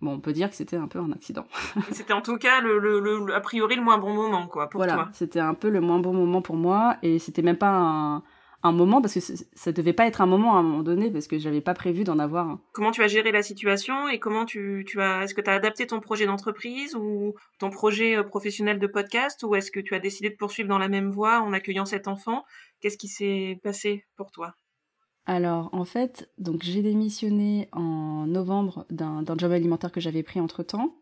bon, 0.00 0.12
on 0.12 0.20
peut 0.20 0.32
dire 0.32 0.50
que 0.50 0.56
c'était 0.56 0.76
un 0.76 0.88
peu 0.88 0.98
un 0.98 1.12
accident. 1.12 1.46
c'était 1.92 2.12
en 2.12 2.22
tout 2.22 2.38
cas 2.38 2.60
le, 2.60 2.78
le, 2.78 3.34
a 3.34 3.40
priori 3.40 3.76
le 3.76 3.82
moins 3.82 3.98
bon 3.98 4.14
moment 4.14 4.46
quoi 4.46 4.68
pour 4.68 4.78
voilà, 4.78 5.08
c'était 5.12 5.40
un 5.40 5.54
peu 5.54 5.68
le 5.68 5.80
moins 5.80 5.98
bon 5.98 6.12
moment 6.12 6.42
pour 6.42 6.56
moi 6.56 6.96
et 7.02 7.18
c'était 7.18 7.42
même 7.42 7.58
pas 7.58 7.70
un 7.70 8.22
un 8.64 8.72
moment 8.72 9.02
parce 9.02 9.14
que 9.14 9.20
ça 9.20 9.72
devait 9.72 9.92
pas 9.92 10.06
être 10.06 10.22
un 10.22 10.26
moment 10.26 10.56
à 10.56 10.60
un 10.60 10.62
moment 10.62 10.82
donné 10.82 11.10
parce 11.10 11.28
que 11.28 11.38
j'avais 11.38 11.60
pas 11.60 11.74
prévu 11.74 12.02
d'en 12.02 12.18
avoir 12.18 12.48
un. 12.48 12.60
Comment 12.72 12.92
tu 12.92 13.02
as 13.02 13.08
géré 13.08 13.30
la 13.30 13.42
situation 13.42 14.08
et 14.08 14.18
comment 14.18 14.46
tu, 14.46 14.84
tu 14.88 15.02
as 15.02 15.22
est-ce 15.22 15.34
que 15.34 15.42
tu 15.42 15.50
as 15.50 15.52
adapté 15.52 15.86
ton 15.86 16.00
projet 16.00 16.24
d'entreprise 16.24 16.96
ou 16.96 17.34
ton 17.58 17.68
projet 17.68 18.16
euh, 18.16 18.22
professionnel 18.22 18.78
de 18.78 18.86
podcast 18.86 19.42
ou 19.44 19.54
est-ce 19.54 19.70
que 19.70 19.80
tu 19.80 19.94
as 19.94 20.00
décidé 20.00 20.30
de 20.30 20.36
poursuivre 20.36 20.68
dans 20.70 20.78
la 20.78 20.88
même 20.88 21.10
voie 21.10 21.40
en 21.40 21.52
accueillant 21.52 21.84
cet 21.84 22.08
enfant? 22.08 22.42
Qu'est-ce 22.80 22.96
qui 22.96 23.08
s'est 23.08 23.60
passé 23.62 24.06
pour 24.16 24.30
toi? 24.30 24.54
Alors 25.26 25.70
en 25.72 25.84
fait, 25.84 26.28
donc 26.38 26.62
j'ai 26.62 26.82
démissionné 26.82 27.68
en 27.72 28.26
novembre 28.26 28.86
d'un 28.90 29.24
job 29.38 29.52
alimentaire 29.52 29.92
que 29.92 30.00
j'avais 30.00 30.22
pris 30.22 30.40
entre 30.40 30.62
temps 30.62 30.94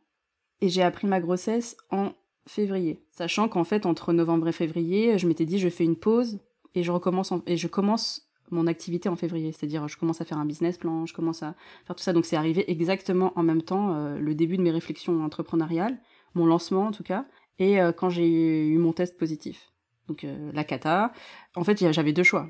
et 0.61 0.69
j'ai 0.69 0.83
appris 0.83 1.09
ma 1.09 1.21
grossesse 1.21 1.77
en 1.91 2.13
février. 2.47 3.05
Sachant 3.11 3.49
qu'en 3.49 3.65
fait 3.65 3.85
entre 3.87 4.13
novembre 4.13 4.49
et 4.49 4.53
février, 4.53 5.19
je 5.19 5.27
m'étais 5.27 5.45
dit 5.45 5.59
je 5.59 5.69
fais 5.69 5.85
une 5.85 5.97
pause 5.97 6.39
et 6.75 6.83
je 6.83 6.93
recommence 6.93 7.33
et 7.47 7.57
je 7.57 7.67
commence 7.67 8.29
mon 8.51 8.67
activité 8.67 9.09
en 9.09 9.17
février, 9.17 9.51
c'est-à-dire 9.51 9.89
je 9.89 9.97
commence 9.97 10.21
à 10.21 10.25
faire 10.25 10.39
un 10.39 10.45
business 10.45 10.79
plan, 10.79 11.07
je 11.07 11.15
commence 11.15 11.43
à 11.43 11.55
faire 11.87 11.97
tout 11.97 12.03
ça. 12.03 12.13
Donc 12.13 12.27
c'est 12.27 12.37
arrivé 12.37 12.71
exactement 12.71 13.33
en 13.37 13.43
même 13.43 13.63
temps 13.63 13.95
euh, 13.95 14.19
le 14.19 14.35
début 14.35 14.57
de 14.57 14.63
mes 14.63 14.71
réflexions 14.71 15.25
entrepreneuriales, 15.25 15.99
mon 16.35 16.47
lancement 16.47 16.87
en 16.87 16.93
tout 16.93 17.03
cas, 17.03 17.25
et 17.59 17.81
euh, 17.81 17.93
quand 17.93 18.11
j'ai 18.11 18.29
eu, 18.29 18.79
mon 18.79 18.93
test 18.93 19.19
positif. 19.19 19.72
Donc 20.09 20.25
euh, 20.25 20.51
la 20.53 20.65
cata. 20.65 21.13
En 21.55 21.65
fait, 21.65 21.93
j'avais 21.93 22.13
deux 22.13 22.23
choix. 22.23 22.49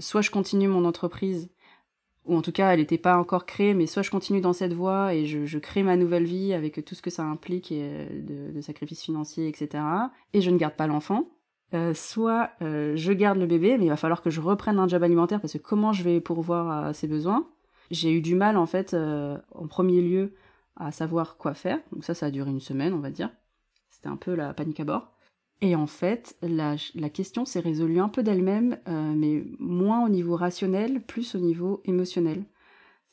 soit 0.00 0.22
je 0.22 0.30
continue 0.30 0.68
mon 0.68 0.84
entreprise, 0.84 1.50
ou 2.24 2.36
en 2.36 2.42
tout 2.42 2.52
cas 2.52 2.70
elle 2.72 2.80
n'était 2.80 2.98
pas 2.98 3.16
encore 3.16 3.46
créée, 3.46 3.74
mais 3.74 3.86
soit 3.86 4.02
je 4.02 4.10
continue 4.10 4.40
dans 4.40 4.52
cette 4.52 4.72
voie 4.72 5.14
et 5.14 5.26
je, 5.26 5.58
crée 5.58 5.82
ma 5.82 5.96
nouvelle 5.96 6.24
vie 6.24 6.52
avec 6.52 6.84
tout 6.84 6.94
ce 6.94 7.02
que 7.02 7.10
ça 7.10 7.22
implique 7.24 7.70
et 7.72 8.06
de, 8.22 8.60
sacrifices 8.60 9.02
financiers, 9.02 9.48
etc. 9.48 9.84
Et 10.32 10.40
je 10.40 10.50
ne 10.50 10.56
garde 10.56 10.74
pas 10.74 10.86
l'enfant. 10.86 11.28
Euh, 11.74 11.92
soit 11.92 12.50
euh, 12.62 12.94
je 12.94 13.12
garde 13.12 13.38
le 13.38 13.46
bébé, 13.46 13.76
mais 13.78 13.86
il 13.86 13.88
va 13.88 13.96
falloir 13.96 14.22
que 14.22 14.30
je 14.30 14.40
reprenne 14.40 14.78
un 14.78 14.86
job 14.86 15.02
alimentaire 15.02 15.40
parce 15.40 15.54
que 15.54 15.58
comment 15.58 15.92
je 15.92 16.04
vais 16.04 16.20
pourvoir 16.20 16.86
à 16.86 16.92
ses 16.92 17.08
besoins? 17.08 17.48
J'ai 17.90 18.12
eu 18.12 18.20
du 18.20 18.34
mal 18.34 18.56
en 18.56 18.66
fait, 18.66 18.94
euh, 18.94 19.36
en 19.52 19.66
premier 19.66 20.00
lieu, 20.00 20.34
à 20.76 20.92
savoir 20.92 21.36
quoi 21.36 21.54
faire. 21.54 21.80
Donc 21.92 22.04
ça, 22.04 22.14
ça 22.14 22.26
a 22.26 22.30
duré 22.30 22.50
une 22.50 22.60
semaine, 22.60 22.94
on 22.94 23.00
va 23.00 23.10
dire. 23.10 23.30
C'était 23.90 24.08
un 24.08 24.16
peu 24.16 24.34
la 24.34 24.54
panique 24.54 24.80
à 24.80 24.84
bord. 24.84 25.13
Et 25.60 25.74
en 25.76 25.86
fait, 25.86 26.36
la, 26.42 26.76
question 27.08 27.44
s'est 27.44 27.60
résolue 27.60 28.00
un 28.00 28.08
peu 28.08 28.22
d'elle-même, 28.22 28.78
mais 28.86 29.44
moins 29.58 30.04
au 30.04 30.08
niveau 30.10 30.36
rationnel, 30.36 31.00
plus 31.00 31.34
au 31.34 31.38
niveau 31.38 31.80
émotionnel. 31.84 32.44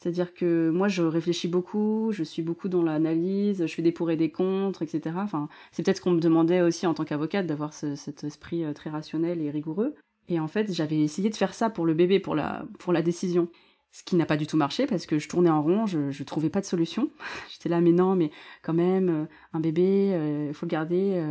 C'est-à-dire 0.02 0.34
que 0.34 0.72
moi, 0.72 0.88
je 0.88 1.04
réfléchis 1.04 1.48
beaucoup, 1.48 2.10
je 2.12 2.24
suis 2.24 2.42
beaucoup 2.42 2.70
dans 2.70 2.82
l'analyse, 2.82 3.68
je 3.68 3.72
fais 3.72 3.84
des 3.84 3.92
pour 3.92 4.10
et 4.10 4.16
des 4.16 4.32
contre, 4.32 4.82
etc. 4.82 5.16
Enfin, 5.20 5.48
c'est 5.72 5.84
peut-être 5.84 6.02
qu'on 6.02 6.10
me 6.12 6.20
demandait 6.20 6.62
aussi 6.62 6.88
en 6.88 6.96
tant 6.96 7.06
qu'avocate, 7.06 7.46
d'avoir 7.46 7.72
cet 7.72 8.24
esprit 8.24 8.64
euh, 8.64 8.74
très 8.74 8.90
rationnel 8.90 9.42
et 9.42 9.52
rigoureux. 9.52 9.94
Et 10.28 10.40
en 10.40 10.48
fait, 10.48 10.74
j'avais 10.74 11.00
essayé 11.00 11.30
de 11.30 11.36
faire 11.36 11.54
ça 11.54 11.70
pour 11.70 11.86
le 11.86 11.94
bébé, 11.94 12.20
pour 12.20 12.34
la, 12.34 13.02
décision. 13.04 13.48
Ce 13.92 14.04
qui 14.04 14.16
n'a 14.16 14.26
pas 14.26 14.38
du 14.38 14.48
tout 14.48 14.58
marché 14.58 14.88
parce 14.88 15.06
que 15.06 15.20
je 15.20 15.30
tournais 15.30 15.50
en 15.52 15.62
rond, 15.62 15.86
je, 15.86 16.10
je 16.10 16.24
trouvais 16.24 16.50
pas 16.50 16.62
de 16.62 16.66
solution. 16.66 17.12
J'étais 17.52 17.70
là, 17.70 17.80
mais 17.80 17.92
non, 17.92 18.16
mais 18.16 18.32
quand 18.64 18.74
même, 18.74 19.10
euh, 19.10 19.26
un 19.54 19.60
bébé, 19.60 20.08
il 20.08 20.14
euh, 20.14 20.54
faut 20.54 20.66
le 20.66 20.72
garder. 20.72 21.24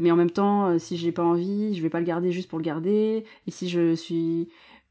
Mais 0.00 0.10
en 0.10 0.16
même 0.16 0.30
temps, 0.30 0.78
si 0.78 0.96
j'ai 0.96 1.12
pas 1.12 1.22
envie, 1.22 1.74
je 1.74 1.82
vais 1.82 1.90
pas 1.90 2.00
le 2.00 2.06
garder 2.06 2.32
juste 2.32 2.48
pour 2.48 2.58
le 2.58 2.64
garder. 2.64 3.24
Et 3.46 3.50
si 3.50 3.68
je 3.68 3.94
suis 3.94 4.48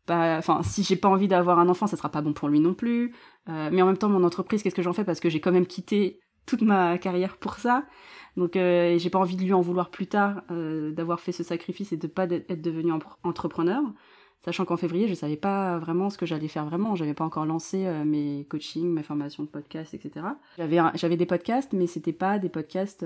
enfin, 0.10 0.62
si 0.64 0.84
j'ai 0.84 0.96
pas 0.96 1.10
envie 1.10 1.28
d'avoir 1.28 1.60
un 1.60 1.70
enfant, 1.70 1.88
ça 1.88 1.98
sera 1.98 2.10
pas 2.10 2.22
bon 2.22 2.34
pour 2.34 2.50
lui 2.50 2.60
non 2.60 2.74
plus. 2.74 3.14
Euh, 3.48 3.70
mais 3.72 3.82
en 3.82 3.86
même 3.86 3.98
temps, 3.98 4.10
mon 4.10 4.24
entreprise, 4.24 4.64
qu'est-ce 4.64 4.76
que 4.76 4.82
j'en 4.82 4.94
fais? 4.94 5.04
Parce 5.04 5.20
que 5.20 5.30
j'ai 5.30 5.40
quand 5.40 5.52
même 5.52 5.66
quitté 5.66 6.20
toute 6.46 6.62
ma 6.62 6.98
carrière 6.98 7.38
pour 7.38 7.56
ça. 7.56 7.86
Donc, 8.38 8.56
euh, 8.56 8.98
j'ai 8.98 9.10
pas 9.10 9.20
envie 9.20 9.36
de 9.36 9.44
lui 9.44 9.54
en 9.54 9.62
vouloir 9.62 9.90
plus 9.90 10.08
tard 10.08 10.42
euh, 10.52 10.92
d'avoir 10.92 11.20
fait 11.20 11.32
ce 11.32 11.44
sacrifice 11.44 11.92
et 11.92 11.98
de 11.98 12.08
pas 12.08 12.24
être 12.26 12.62
devenu 12.62 12.92
entrepreneur 13.24 13.82
sachant 14.44 14.66
qu'en 14.66 14.78
février, 14.78 15.08
je 15.08 15.14
savais 15.14 15.36
pas 15.36 15.78
vraiment 15.80 16.10
ce 16.10 16.18
que 16.18 16.26
j'allais 16.26 16.48
faire 16.48 16.66
vraiment. 16.66 16.96
J'avais 16.96 17.14
pas 17.14 17.26
encore 17.26 17.46
lancé 17.46 17.86
euh, 17.86 18.06
mes 18.06 18.46
coachings, 18.50 18.90
mes 18.90 19.04
formations 19.04 19.44
de 19.44 19.50
podcast, 19.50 19.94
etc. 19.94 20.26
J'avais 20.58 20.80
j'avais 20.96 21.18
des 21.18 21.26
podcasts, 21.26 21.74
mais 21.74 21.88
c'était 21.88 22.14
pas 22.14 22.40
des 22.40 22.50
podcasts 22.50 23.06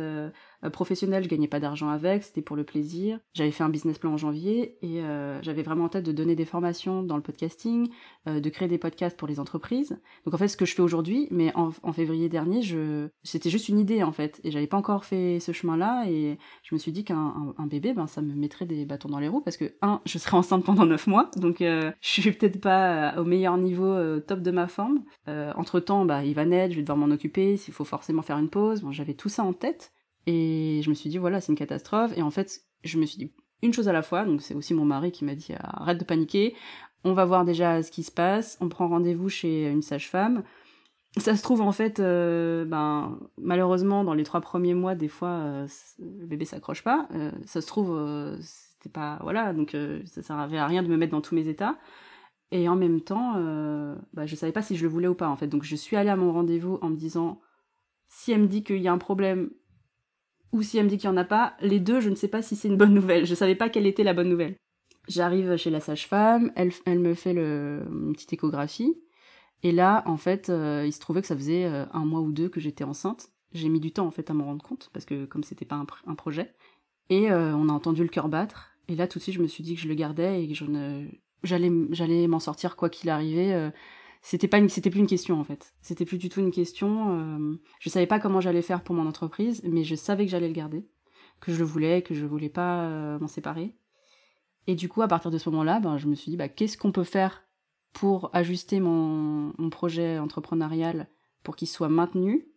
euh, 0.63 0.69
professionnels. 0.69 1.23
Je 1.23 1.29
gagnais 1.29 1.47
pas 1.47 1.59
d'argent 1.59 1.89
avec, 1.89 2.23
c'était 2.23 2.41
pour 2.41 2.55
le 2.55 2.63
plaisir. 2.63 3.19
J'avais 3.33 3.51
fait 3.51 3.63
un 3.63 3.69
business 3.69 3.97
plan 3.97 4.13
en 4.13 4.17
janvier 4.17 4.77
et 4.81 5.01
euh, 5.01 5.41
j'avais 5.41 5.63
vraiment 5.63 5.85
en 5.85 5.89
tête 5.89 6.05
de 6.05 6.11
donner 6.11 6.35
des 6.35 6.45
formations 6.45 7.03
dans 7.03 7.15
le 7.15 7.23
podcasting, 7.23 7.89
de 8.25 8.49
créer 8.49 8.67
des 8.67 8.77
podcasts 8.77 9.17
pour 9.17 9.27
les 9.27 9.39
entreprises. 9.39 9.99
Donc 10.25 10.33
en 10.33 10.37
fait, 10.37 10.47
ce 10.47 10.57
que 10.57 10.65
je 10.65 10.73
fais 10.73 10.81
aujourd'hui, 10.81 11.27
mais 11.31 11.51
en, 11.55 11.71
février 11.91 12.29
dernier, 12.29 12.61
je 12.61 13.07
c'était 13.23 13.49
juste 13.49 13.69
une 13.69 13.79
idée 13.79 14.01
en 14.03 14.11
fait, 14.11 14.39
et 14.43 14.51
j'avais 14.51 14.67
pas 14.67 14.77
encore 14.77 15.05
fait 15.05 15.39
ce 15.39 15.51
chemin-là, 15.51 16.05
et 16.09 16.37
je 16.63 16.73
me 16.73 16.79
suis 16.79 16.91
dit 16.91 17.03
qu'un 17.03 17.53
un, 17.57 17.67
bébé, 17.67 17.93
ben 17.93 18.07
ça 18.07 18.21
me 18.21 18.33
mettrait 18.33 18.65
des 18.65 18.85
bâtons 18.85 19.09
dans 19.09 19.19
les 19.19 19.27
roues 19.27 19.41
parce 19.41 19.57
que 19.57 19.73
un, 19.81 20.01
je 20.05 20.17
serais 20.17 20.37
enceinte 20.37 20.63
pendant 20.63 20.85
neuf 20.85 21.07
mois 21.07 21.29
donc 21.43 21.61
euh, 21.61 21.91
je 22.01 22.21
suis 22.21 22.31
peut-être 22.31 22.59
pas 22.59 23.13
euh, 23.13 23.21
au 23.21 23.25
meilleur 23.25 23.57
niveau 23.57 23.85
euh, 23.85 24.19
top 24.19 24.41
de 24.41 24.51
ma 24.51 24.67
forme. 24.67 25.03
entre 25.27 25.79
temps, 25.79 26.05
bah, 26.05 26.23
il 26.23 26.33
va 26.33 26.45
naître, 26.45 26.71
je 26.71 26.77
vais 26.77 26.83
devoir 26.83 26.97
m'en 26.97 27.13
occuper, 27.13 27.57
s'il 27.57 27.73
faut 27.73 27.85
forcément 27.85 28.21
faire 28.21 28.37
une 28.37 28.49
pause. 28.49 28.81
Bon, 28.81 28.91
j'avais 28.91 29.13
tout 29.13 29.29
ça 29.29 29.43
en 29.43 29.53
tête 29.53 29.91
et 30.27 30.81
je 30.83 30.89
me 30.89 30.95
suis 30.95 31.09
dit 31.09 31.17
voilà, 31.17 31.41
c'est 31.41 31.51
une 31.51 31.57
catastrophe. 31.57 32.11
Et 32.17 32.21
en 32.21 32.31
fait, 32.31 32.61
je 32.83 32.97
me 32.97 33.05
suis 33.05 33.17
dit 33.17 33.31
une 33.61 33.73
chose 33.73 33.87
à 33.87 33.93
la 33.93 34.01
fois. 34.01 34.25
Donc 34.25 34.41
c'est 34.41 34.55
aussi 34.55 34.73
mon 34.73 34.85
mari 34.85 35.11
qui 35.11 35.25
m'a 35.25 35.35
dit 35.35 35.53
arrête 35.59 35.99
de 35.99 36.05
paniquer. 36.05 36.55
On 37.03 37.13
va 37.13 37.25
voir 37.25 37.45
déjà 37.45 37.83
ce 37.83 37.91
qui 37.91 38.03
se 38.03 38.11
passe. 38.11 38.57
On 38.61 38.69
prend 38.69 38.87
rendez-vous 38.87 39.29
chez 39.29 39.69
une 39.69 39.81
sage-femme. 39.81 40.43
Ça 41.17 41.35
se 41.35 41.43
trouve 41.43 41.61
en 41.61 41.71
fait, 41.71 41.99
ben 41.99 43.19
malheureusement 43.37 44.03
dans 44.03 44.15
les 44.15 44.23
trois 44.23 44.41
premiers 44.41 44.73
mois, 44.73 44.95
des 44.95 45.07
fois 45.07 45.65
le 45.99 46.25
bébé 46.25 46.45
s'accroche 46.45 46.83
pas. 46.83 47.07
ça 47.45 47.61
se 47.61 47.67
trouve 47.67 47.95
pas 48.89 49.19
voilà 49.21 49.53
donc 49.53 49.75
euh, 49.75 50.01
ça 50.05 50.21
servait 50.21 50.57
à 50.57 50.67
rien 50.67 50.83
de 50.83 50.87
me 50.87 50.97
mettre 50.97 51.11
dans 51.11 51.21
tous 51.21 51.35
mes 51.35 51.47
états 51.47 51.77
et 52.51 52.67
en 52.67 52.75
même 52.75 53.01
temps 53.01 53.33
euh, 53.37 53.95
bah, 54.13 54.25
je 54.25 54.35
savais 54.35 54.51
pas 54.51 54.61
si 54.61 54.75
je 54.75 54.83
le 54.83 54.89
voulais 54.89 55.07
ou 55.07 55.15
pas 55.15 55.27
en 55.27 55.35
fait 55.35 55.47
donc 55.47 55.63
je 55.63 55.75
suis 55.75 55.95
allée 55.95 56.09
à 56.09 56.15
mon 56.15 56.31
rendez-vous 56.31 56.79
en 56.81 56.89
me 56.89 56.95
disant 56.95 57.41
si 58.07 58.31
elle 58.31 58.41
me 58.41 58.47
dit 58.47 58.63
qu'il 58.63 58.81
y 58.81 58.87
a 58.87 58.93
un 58.93 58.97
problème 58.97 59.51
ou 60.53 60.61
si 60.61 60.77
elle 60.77 60.85
me 60.85 60.89
dit 60.89 60.97
qu'il 60.97 61.09
y 61.09 61.13
en 61.13 61.17
a 61.17 61.25
pas 61.25 61.55
les 61.59 61.79
deux 61.79 61.99
je 61.99 62.09
ne 62.09 62.15
sais 62.15 62.29
pas 62.29 62.41
si 62.41 62.55
c'est 62.55 62.69
une 62.69 62.77
bonne 62.77 62.93
nouvelle. 62.93 63.25
Je 63.25 63.35
savais 63.35 63.55
pas 63.55 63.69
quelle 63.69 63.87
était 63.87 64.03
la 64.03 64.13
bonne 64.13 64.29
nouvelle. 64.29 64.55
J'arrive 65.09 65.57
chez 65.57 65.69
la 65.69 65.81
sage-femme 65.81 66.51
elle, 66.55 66.71
elle 66.85 66.99
me 66.99 67.13
fait 67.13 67.33
le, 67.33 67.83
une 67.89 68.13
petite 68.13 68.31
échographie. 68.31 68.95
Et 69.63 69.71
là 69.71 70.03
en 70.05 70.17
fait 70.17 70.49
euh, 70.49 70.83
il 70.85 70.93
se 70.93 70.99
trouvait 70.99 71.21
que 71.21 71.27
ça 71.27 71.35
faisait 71.35 71.65
un 71.65 72.05
mois 72.05 72.21
ou 72.21 72.31
deux 72.31 72.47
que 72.47 72.61
j'étais 72.61 72.85
enceinte. 72.85 73.29
J'ai 73.51 73.67
mis 73.69 73.79
du 73.79 73.91
temps 73.91 74.07
en 74.07 74.11
fait 74.11 74.29
à 74.29 74.33
m'en 74.33 74.45
rendre 74.45 74.63
compte 74.63 74.89
parce 74.93 75.05
que 75.05 75.25
comme 75.25 75.43
c'était 75.43 75.65
pas 75.65 75.83
un, 76.07 76.15
projet. 76.15 76.53
Et 77.09 77.29
on 77.31 77.69
a 77.69 77.73
entendu 77.73 78.01
le 78.01 78.09
cœur 78.09 78.29
battre. 78.29 78.71
Et 78.87 78.95
là, 78.95 79.07
tout 79.07 79.19
de 79.19 79.23
suite, 79.23 79.35
je 79.35 79.41
me 79.41 79.47
suis 79.47 79.63
dit 79.63 79.75
que 79.75 79.81
je 79.81 79.87
le 79.87 79.93
gardais 79.93 80.43
et 80.43 80.47
que 80.47 80.63
ne... 80.65 81.07
j'allais 81.43 82.27
m'en 82.27 82.39
sortir 82.39 82.75
quoi 82.75 82.89
qu'il 82.89 83.09
arrivait. 83.09 83.71
C'était 84.25 84.47
pas 84.47 84.65
c'était 84.69 84.89
plus 84.89 85.01
une 85.01 85.07
question 85.07 85.37
en 85.37 85.43
fait. 85.43 85.73
C'était 85.81 86.05
plus 86.05 86.17
du 86.17 86.29
tout 86.29 86.39
une 86.39 86.51
question. 86.51 87.19
Euh... 87.19 87.59
Je 87.79 87.89
savais 87.89 88.07
pas 88.07 88.19
comment 88.19 88.39
j'allais 88.39 88.61
faire 88.61 88.81
pour 88.81 88.95
mon 88.95 89.05
entreprise, 89.05 89.61
mais 89.65 89.83
je 89.83 89.95
savais 89.95 90.25
que 90.25 90.31
j'allais 90.31 90.47
le 90.47 90.53
garder, 90.53 90.87
que 91.41 91.51
je 91.51 91.59
le 91.59 91.65
voulais, 91.65 92.01
que 92.01 92.15
je 92.15 92.25
voulais 92.25 92.49
pas 92.49 92.85
euh, 92.85 93.19
m'en 93.19 93.27
séparer. 93.27 93.75
Et 94.65 94.75
du 94.75 94.87
coup, 94.87 95.01
à 95.01 95.09
partir 95.09 95.29
de 95.29 95.37
ce 95.37 95.49
moment-là, 95.49 95.81
ben, 95.81 95.97
je 95.97 96.07
me 96.07 96.15
suis 96.15 96.31
dit, 96.31 96.37
bah, 96.37 96.47
qu'est-ce 96.47 96.77
qu'on 96.77 96.93
peut 96.93 97.03
faire 97.03 97.43
pour 97.91 98.29
ajuster 98.33 98.79
mon, 98.79 99.53
mon 99.57 99.69
projet 99.69 100.17
entrepreneurial 100.17 101.09
pour 101.43 101.57
qu'il 101.57 101.67
soit 101.67 101.89
maintenu, 101.89 102.47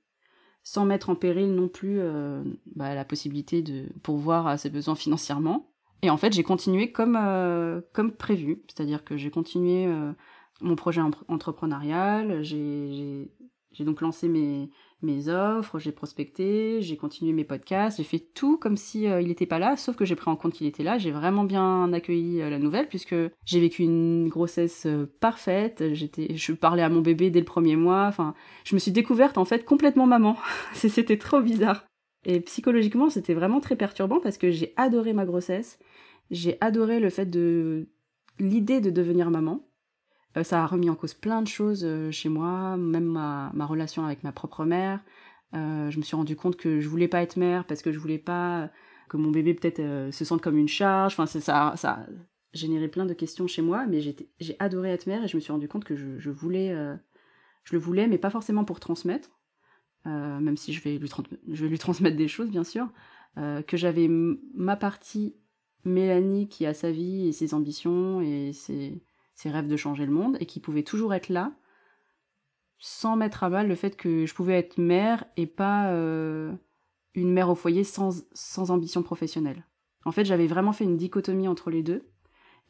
sans 0.63 0.87
mettre 0.87 1.11
en 1.11 1.17
péril 1.17 1.53
non 1.53 1.67
plus 1.67 1.99
euh, 1.99 2.45
bah, 2.77 2.95
la 2.95 3.05
possibilité 3.05 3.63
de 3.63 3.89
pourvoir 4.05 4.47
à 4.47 4.57
ses 4.57 4.71
besoins 4.71 4.95
financièrement. 4.95 5.73
Et 6.03 6.11
en 6.11 6.17
fait, 6.17 6.33
j'ai 6.33 6.45
continué 6.45 6.93
comme, 6.93 7.19
euh, 7.21 7.81
comme 7.93 8.13
prévu, 8.13 8.63
c'est-à-dire 8.69 9.03
que 9.03 9.17
j'ai 9.17 9.31
continué 9.31 9.89
mon 10.61 10.77
projet 10.77 11.01
entrepreneurial, 11.29 12.43
j'ai 12.43 13.29
donc 13.81 14.01
lancé 14.01 14.29
mes, 14.29 14.71
mes 15.03 15.29
offres, 15.29 15.79
j'ai 15.79 15.93
prospecté, 15.93 16.81
j'ai 16.81 16.97
continué 16.97 17.33
mes 17.33 17.45
podcasts, 17.45 17.99
j'ai 17.99 18.05
fait 18.05 18.19
tout 18.19 18.57
comme 18.57 18.77
si 18.77 19.07
euh, 19.07 19.21
il 19.21 19.29
n'était 19.29 19.47
pas 19.47 19.59
là, 19.59 19.77
sauf 19.77 19.97
que 19.97 20.05
j'ai 20.05 20.17
pris 20.17 20.31
en 20.31 20.37
compte 20.37 20.55
qu'il 20.55 20.67
était 20.67 20.83
là. 20.83 20.97
J'ai 20.97 21.11
vraiment 21.11 21.45
bien 21.45 21.93
accueilli 21.93 22.39
la 22.39 22.59
nouvelle 22.59 22.89
puisque 22.89 23.15
j'ai 23.45 23.61
vécu 23.61 23.83
une 23.83 24.29
grossesse 24.29 24.87
parfaite. 25.21 25.93
J'étais, 25.93 26.35
je 26.35 26.53
parlais 26.53 26.83
à 26.83 26.89
mon 26.89 27.01
bébé 27.03 27.31
dès 27.31 27.41
le 27.41 27.45
premier 27.45 27.77
mois. 27.77 28.07
Enfin, 28.07 28.35
je 28.65 28.75
me 28.75 28.79
suis 28.81 28.93
découverte 28.93 29.37
en 29.37 29.45
fait 29.45 29.65
complètement 29.65 30.07
maman. 30.07 30.37
C'était 30.73 31.19
trop 31.19 31.41
bizarre. 31.41 31.85
Et 32.27 32.41
psychologiquement, 32.41 33.09
c'était 33.09 33.35
vraiment 33.35 33.61
très 33.61 33.77
perturbant 33.77 34.19
parce 34.19 34.37
que 34.37 34.51
j'ai 34.51 34.75
adoré 34.77 35.13
ma 35.13 35.25
grossesse. 35.25 35.79
J'ai 36.33 36.59
adoré 36.61 36.99
le 36.99 37.09
fait 37.09 37.27
de 37.27 37.89
l'idée 38.41 38.81
de 38.81 38.91
devenir 38.91 39.31
maman. 39.31 39.66
Euh, 40.37 40.43
ça 40.43 40.63
a 40.63 40.67
remis 40.67 40.91
en 40.91 40.95
cause 40.95 41.15
plein 41.15 41.43
de 41.43 41.49
choses 41.49 41.85
euh, 41.85 42.11
chez 42.11 42.29
moi, 42.29 42.77
même 42.77 43.07
ma, 43.07 43.51
relation 43.67 44.05
avec 44.05 44.23
ma 44.23 44.33
propre 44.33 44.65
mère. 44.65 45.01
Euh, 45.55 45.91
je 45.91 45.99
me 45.99 46.03
suis 46.03 46.17
rendu 46.17 46.37
compte 46.37 46.57
que 46.57 46.81
je 46.81 46.89
voulais 46.89 47.09
pas 47.09 47.23
être 47.23 47.37
mère 47.37 47.65
parce 47.65 47.83
que 47.83 47.93
je 47.93 47.99
voulais 47.99 48.19
pas 48.19 48.71
que 49.09 49.17
mon 49.17 49.31
bébé 49.31 49.55
peut-être 49.55 50.13
se 50.13 50.25
sente 50.25 50.43
comme 50.43 50.59
une 50.59 50.69
charge. 50.69 51.15
Enfin, 51.15 51.27
ça, 51.27 51.75
ça. 51.77 52.07
généré 52.53 52.89
plein 52.89 53.07
de 53.07 53.15
questions 53.15 53.47
chez 53.47 53.63
moi, 53.63 53.87
mais 53.87 54.01
j'ai 54.01 54.57
adoré 54.59 54.91
être 54.91 55.07
mère 55.07 55.25
et 55.25 55.29
je 55.29 55.37
me 55.37 55.41
suis 55.41 55.53
rendu 55.53 55.69
compte 55.69 55.85
que 55.85 55.95
je, 55.95 56.31
voulais, 56.31 56.75
je 57.63 57.73
le 57.73 57.79
voulais, 57.79 58.09
mais 58.09 58.19
pas 58.19 58.31
forcément 58.31 58.65
pour 58.65 58.81
transmettre, 58.81 59.31
même 60.05 60.57
si 60.57 60.73
je 60.73 60.83
vais, 60.83 60.99
lui 60.99 61.09
je 61.53 61.63
vais 61.63 61.69
lui 61.69 61.79
transmettre 61.79 62.17
des 62.17 62.27
choses, 62.27 62.51
bien 62.51 62.65
sûr, 62.65 62.89
que 63.37 63.77
j'avais 63.77 64.09
ma 64.09 64.75
partie 64.75 65.37
Mélanie 65.85 66.49
qui 66.49 66.67
a 66.67 66.75
sa 66.75 66.91
vie 66.91 67.29
et 67.29 67.33
ses 67.33 67.55
ambitions 67.55 68.21
et 68.21 68.53
ses, 68.53 69.01
ses 69.37 69.51
rêves 69.51 69.69
de 69.69 69.77
changer 69.77 70.05
le 70.05 70.13
monde 70.13 70.37
et 70.41 70.47
qui 70.47 70.59
pouvait 70.59 70.83
toujours 70.83 71.15
être 71.15 71.29
là 71.29 71.53
sans 72.79 73.17
mettre 73.17 73.45
à 73.45 73.49
mal 73.49 73.69
le 73.69 73.75
fait 73.75 73.97
que 73.97 74.27
je 74.27 74.35
pouvais 74.35 74.59
être 74.59 74.79
mère 74.79 75.25
et 75.37 75.47
pas 75.47 75.91
euh, 75.93 76.53
une 77.15 77.33
mère 77.33 77.49
au 77.49 77.55
foyer 77.55 77.85
sans, 77.85 78.27
sans 78.33 78.71
ambition 78.71 79.03
professionnelle. 79.03 79.65
En 80.05 80.13
fait, 80.13 80.25
j'avais 80.25 80.47
vraiment 80.47 80.73
fait 80.73 80.85
une 80.85 80.97
dichotomie 80.97 81.49
entre 81.49 81.71
les 81.71 81.83
deux 81.83 82.09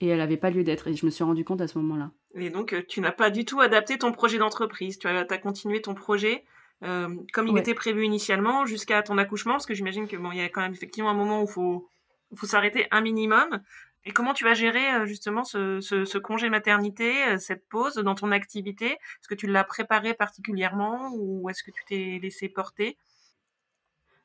et 0.01 0.09
elle 0.09 0.19
n'avait 0.19 0.37
pas 0.37 0.51
lieu 0.51 0.63
d'être 0.63 0.89
et 0.89 0.95
je 0.95 1.07
me 1.07 1.11
suis 1.11 1.25
rendu 1.25 1.45
compte 1.45 1.61
à 1.61 1.67
ce 1.67 1.79
moment-là. 1.79 2.13
Et 2.35 2.51
donc, 2.51 2.73
euh, 2.73 2.83
tu 2.87 3.01
n'as 3.01 3.13
pas 3.13 3.31
du 3.31 3.45
tout 3.45 3.61
adapté 3.61 3.99
ton 3.99 4.13
projet 4.13 4.39
d'entreprise, 4.39 4.99
tu 4.99 5.09
as, 5.09 5.27
as, 5.29 5.39
continué 5.39 5.81
ton 5.81 5.95
projet 5.95 6.45
euh, 6.85 7.09
comme 7.33 7.47
il 7.47 7.57
était 7.57 7.75
prévu 7.75 8.05
initialement 8.05 8.67
jusqu'à 8.67 9.03
ton 9.03 9.17
accouchement, 9.17 9.55
parce 9.55 9.67
que 9.67 9.75
j'imagine 9.75 10.07
que 10.07 10.17
bon, 10.17 10.31
il 10.33 10.39
y 10.39 10.43
a 10.43 10.49
quand 10.49 10.61
même 10.61 10.75
effectivement 10.75 11.11
un 11.11 11.15
moment 11.15 11.41
où 11.41 11.47
il 11.47 11.51
faut, 11.51 11.89
faut 12.35 12.47
s'arrêter 12.47 12.87
un 12.91 13.01
minimum. 13.01 13.63
Et 14.07 14.13
comment 14.13 14.35
tu 14.35 14.45
vas 14.45 14.55
gérer 14.55 14.95
euh, 14.95 15.05
justement 15.05 15.43
ce, 15.43 15.81
ce, 15.81 16.19
congé 16.19 16.49
maternité, 16.49 17.27
euh, 17.27 17.39
cette 17.39 17.69
pause 17.69 17.97
dans 17.97 18.15
ton 18.15 18.31
activité? 18.31 18.93
Est-ce 18.93 19.29
que 19.29 19.35
tu 19.35 19.49
l'as 19.49 19.65
préparé 19.65 20.15
particulièrement 20.15 21.11
ou 21.17 21.51
est-ce 21.51 21.65
que 21.65 21.73
tu 21.73 21.85
t'es 21.89 22.21
laissé 22.23 22.49
porter? 22.49 22.97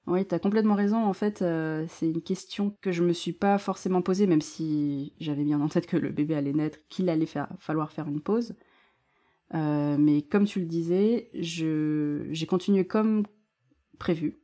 Oui, 0.06 0.28
tu 0.28 0.36
as 0.36 0.40
complètement 0.40 0.76
raison. 0.76 1.04
En 1.04 1.14
fait, 1.14 1.42
euh, 1.42 1.86
c'est 1.90 2.06
une 2.06 2.22
question 2.22 2.78
que 2.82 2.92
je 2.92 3.04
me 3.04 3.12
suis 3.12 3.34
pas 3.34 3.58
forcément 3.58 4.04
posée, 4.04 4.28
même 4.28 4.42
si 4.42 5.14
j'avais 5.20 5.44
bien 5.44 5.60
en 5.60 5.68
tête 5.68 5.88
que 5.88 5.98
le 5.98 6.10
bébé 6.10 6.36
allait 6.36 6.54
naître, 6.54 6.78
qu'il 6.88 7.10
allait 7.10 7.26
faire, 7.26 7.50
falloir 7.58 7.92
faire 7.92 8.08
une 8.08 8.22
pause. 8.22 8.54
mais 9.52 10.22
comme 10.30 10.46
tu 10.46 10.60
le 10.60 10.68
disais, 10.68 11.32
j'ai 11.34 12.46
continué 12.48 12.86
comme 12.86 13.26
prévu, 13.98 14.40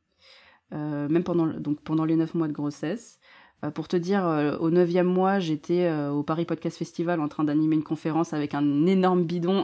même 0.72 1.24
pendant, 1.24 1.48
donc 1.48 1.82
pendant 1.84 2.06
les 2.06 2.16
neuf 2.16 2.34
mois 2.34 2.48
de 2.48 2.54
grossesse. 2.54 3.20
Euh, 3.64 3.72
pour 3.72 3.88
te 3.88 3.98
dire, 3.98 4.28
euh, 4.28 4.56
au 4.58 4.70
neuvième 4.70 5.08
mois, 5.08 5.40
j'étais 5.40 5.86
euh, 5.86 6.12
au 6.12 6.22
Paris 6.22 6.46
Podcast 6.46 6.78
Festival 6.78 7.20
en 7.20 7.28
train 7.28 7.44
d'animer 7.44 7.76
une 7.76 7.84
conférence 7.84 8.34
avec 8.34 8.54
un 8.54 8.86
énorme 8.86 9.24
bidon. 9.24 9.64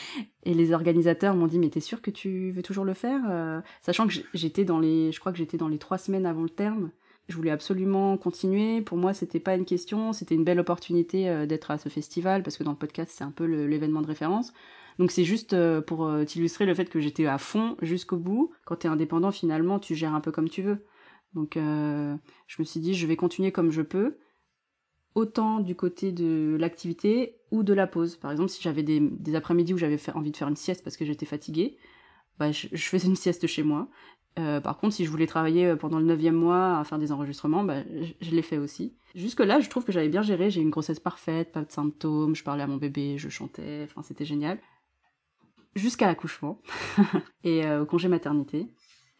et 0.44 0.54
les 0.54 0.72
organisateurs 0.72 1.34
m'ont 1.34 1.46
dit, 1.46 1.58
mais 1.58 1.68
t'es 1.68 1.80
sûr 1.80 2.00
que 2.00 2.10
tu 2.10 2.52
veux 2.52 2.62
toujours 2.62 2.84
le 2.84 2.94
faire 2.94 3.62
Sachant 3.82 4.06
que 4.06 4.14
j'étais 4.32 4.64
dans 4.64 4.78
les, 4.78 5.12
je 5.12 5.20
crois 5.20 5.32
que 5.32 5.38
j'étais 5.38 5.56
dans 5.56 5.68
les 5.68 5.78
trois 5.78 5.98
semaines 5.98 6.26
avant 6.26 6.42
le 6.42 6.48
terme. 6.48 6.90
Je 7.28 7.36
voulais 7.36 7.50
absolument 7.50 8.18
continuer. 8.18 8.82
Pour 8.82 8.98
moi, 8.98 9.14
c'était 9.14 9.40
pas 9.40 9.54
une 9.54 9.64
question, 9.64 10.12
c'était 10.12 10.34
une 10.34 10.44
belle 10.44 10.60
opportunité 10.60 11.46
d'être 11.46 11.70
à 11.70 11.78
ce 11.78 11.88
festival 11.88 12.42
parce 12.42 12.58
que 12.58 12.64
dans 12.64 12.72
le 12.72 12.76
podcast, 12.76 13.12
c'est 13.14 13.24
un 13.24 13.30
peu 13.30 13.44
l'événement 13.44 14.02
de 14.02 14.06
référence. 14.06 14.52
Donc 14.98 15.10
c'est 15.10 15.24
juste 15.24 15.56
pour 15.86 16.10
t'illustrer 16.26 16.66
le 16.66 16.74
fait 16.74 16.84
que 16.90 17.00
j'étais 17.00 17.24
à 17.24 17.38
fond 17.38 17.76
jusqu'au 17.80 18.18
bout. 18.18 18.52
Quand 18.66 18.76
t'es 18.76 18.88
indépendant, 18.88 19.30
finalement, 19.30 19.78
tu 19.78 19.94
gères 19.94 20.14
un 20.14 20.20
peu 20.20 20.32
comme 20.32 20.50
tu 20.50 20.60
veux. 20.60 20.84
Donc 21.34 21.56
euh, 21.56 22.16
je 22.46 22.56
me 22.60 22.64
suis 22.64 22.80
dit, 22.80 22.94
je 22.94 23.06
vais 23.06 23.16
continuer 23.16 23.52
comme 23.52 23.70
je 23.70 23.82
peux, 23.82 24.18
autant 25.14 25.60
du 25.60 25.74
côté 25.74 26.12
de 26.12 26.56
l'activité 26.58 27.36
ou 27.50 27.62
de 27.62 27.72
la 27.72 27.86
pause. 27.86 28.16
Par 28.16 28.30
exemple, 28.30 28.50
si 28.50 28.62
j'avais 28.62 28.82
des, 28.82 29.34
après-midi 29.34 29.74
où 29.74 29.78
j'avais 29.78 29.98
envie 30.14 30.30
de 30.30 30.36
faire 30.36 30.48
une 30.48 30.56
sieste 30.56 30.82
parce 30.84 30.96
que 30.96 31.04
j'étais 31.04 31.26
fatiguée, 31.26 31.76
bah, 32.38 32.52
je, 32.52 32.68
faisais 32.76 33.08
une 33.08 33.16
sieste 33.16 33.46
chez 33.46 33.62
moi. 33.62 33.88
Euh, 34.38 34.60
par 34.60 34.78
contre, 34.78 34.94
si 34.94 35.04
je 35.04 35.10
voulais 35.10 35.28
travailler 35.28 35.66
euh, 35.66 35.76
pendant 35.76 36.00
le 36.00 36.04
neuvième 36.04 36.34
mois 36.34 36.78
à 36.78 36.84
faire 36.84 36.98
des 36.98 37.12
enregistrements, 37.12 37.62
bah, 37.62 37.82
je, 38.20 38.30
l'ai 38.30 38.42
fait 38.42 38.58
aussi. 38.58 38.96
Jusque-là, 39.14 39.60
je 39.60 39.70
trouve 39.70 39.84
que 39.84 39.92
j'avais 39.92 40.08
bien 40.08 40.22
géré. 40.22 40.50
J'ai 40.50 40.60
une 40.60 40.70
grossesse 40.70 40.98
parfaite, 40.98 41.52
pas 41.52 41.62
de 41.62 41.70
symptômes, 41.70 42.34
je 42.34 42.42
parlais 42.42 42.64
à 42.64 42.66
mon 42.66 42.76
bébé, 42.76 43.16
je 43.16 43.28
chantais, 43.28 43.82
enfin 43.84 44.02
c'était 44.02 44.24
génial. 44.24 44.58
Jusqu'à 45.76 46.06
l'accouchement 46.06 46.60
et 47.44 47.68
au 47.68 47.86
congé 47.86 48.08
maternité 48.08 48.68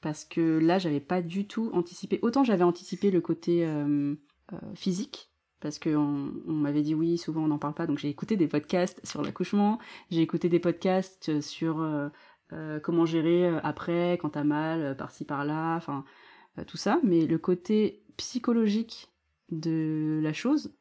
parce 0.04 0.26
que 0.26 0.58
là, 0.58 0.78
j'avais 0.78 1.00
pas 1.00 1.22
du 1.22 1.46
tout 1.46 1.70
anticipé. 1.72 2.18
Autant 2.20 2.44
j'avais 2.44 2.62
anticipé 2.62 3.10
le 3.10 3.22
côté 3.22 3.64
euh, 3.64 4.14
euh, 4.52 4.58
physique, 4.74 5.30
parce 5.60 5.78
qu'on 5.78 6.30
on, 6.46 6.52
m'avait 6.52 6.82
dit 6.82 6.94
oui, 6.94 7.16
souvent 7.16 7.44
on 7.44 7.48
n'en 7.48 7.58
parle 7.58 7.72
pas, 7.72 7.86
donc 7.86 7.96
j'ai 7.96 8.10
écouté 8.10 8.36
des 8.36 8.46
podcasts 8.46 9.00
sur 9.02 9.22
l'accouchement, 9.22 9.78
j'ai 10.10 10.20
écouté 10.20 10.50
des 10.50 10.58
podcasts 10.58 11.40
sur 11.40 11.80
euh, 11.80 12.10
comment 12.82 13.06
gérer 13.06 13.48
après, 13.62 14.18
quand 14.20 14.28
t'as 14.28 14.44
mal, 14.44 14.94
par-ci 14.98 15.24
par-là, 15.24 15.74
enfin 15.76 16.04
tout 16.66 16.76
ça, 16.76 17.00
mais 17.02 17.24
le 17.24 17.38
côté 17.38 18.04
psychologique 18.18 19.08
de 19.50 20.20
la 20.22 20.34
chose, 20.34 20.74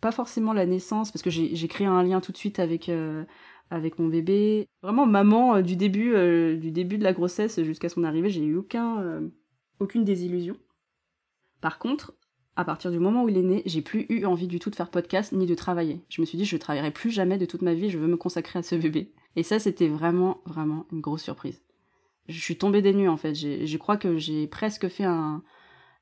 pas 0.00 0.12
forcément 0.12 0.52
la 0.52 0.64
naissance, 0.64 1.10
parce 1.10 1.22
que 1.22 1.30
j'ai 1.30 1.68
créé 1.68 1.88
un 1.88 2.04
lien 2.04 2.20
tout 2.20 2.30
de 2.30 2.36
suite 2.36 2.60
avec 2.60 2.88
avec 3.70 3.98
mon 3.98 4.08
bébé. 4.08 4.68
Vraiment 4.82 5.06
maman 5.06 5.56
euh, 5.56 5.62
du 5.62 5.76
début 5.76 6.14
euh, 6.14 6.56
du 6.56 6.70
début 6.70 6.98
de 6.98 7.04
la 7.04 7.12
grossesse 7.12 7.62
jusqu'à 7.62 7.88
son 7.88 8.04
arrivée, 8.04 8.28
j'ai 8.28 8.44
eu 8.44 8.56
aucun 8.56 9.00
euh, 9.00 9.28
aucune 9.78 10.04
désillusion. 10.04 10.56
Par 11.60 11.78
contre, 11.78 12.14
à 12.56 12.64
partir 12.64 12.90
du 12.90 12.98
moment 12.98 13.24
où 13.24 13.28
il 13.28 13.38
est 13.38 13.42
né, 13.42 13.62
j'ai 13.66 13.82
plus 13.82 14.06
eu 14.08 14.24
envie 14.24 14.48
du 14.48 14.58
tout 14.58 14.70
de 14.70 14.76
faire 14.76 14.90
podcast 14.90 15.32
ni 15.32 15.46
de 15.46 15.54
travailler. 15.54 16.00
Je 16.08 16.20
me 16.20 16.26
suis 16.26 16.36
dit 16.36 16.44
je 16.44 16.56
ne 16.56 16.60
travaillerai 16.60 16.90
plus 16.90 17.10
jamais 17.10 17.38
de 17.38 17.46
toute 17.46 17.62
ma 17.62 17.74
vie, 17.74 17.90
je 17.90 17.98
veux 17.98 18.08
me 18.08 18.16
consacrer 18.16 18.58
à 18.58 18.62
ce 18.62 18.74
bébé. 18.74 19.12
Et 19.36 19.42
ça 19.42 19.58
c'était 19.58 19.88
vraiment 19.88 20.42
vraiment 20.44 20.86
une 20.92 21.00
grosse 21.00 21.22
surprise. 21.22 21.62
Je 22.28 22.38
suis 22.38 22.56
tombée 22.56 22.82
des 22.82 22.92
nues 22.92 23.08
en 23.08 23.16
fait, 23.16 23.34
je 23.34 23.76
crois 23.76 23.96
que 23.96 24.18
j'ai 24.18 24.46
presque 24.46 24.88
fait 24.88 25.04
un, 25.04 25.42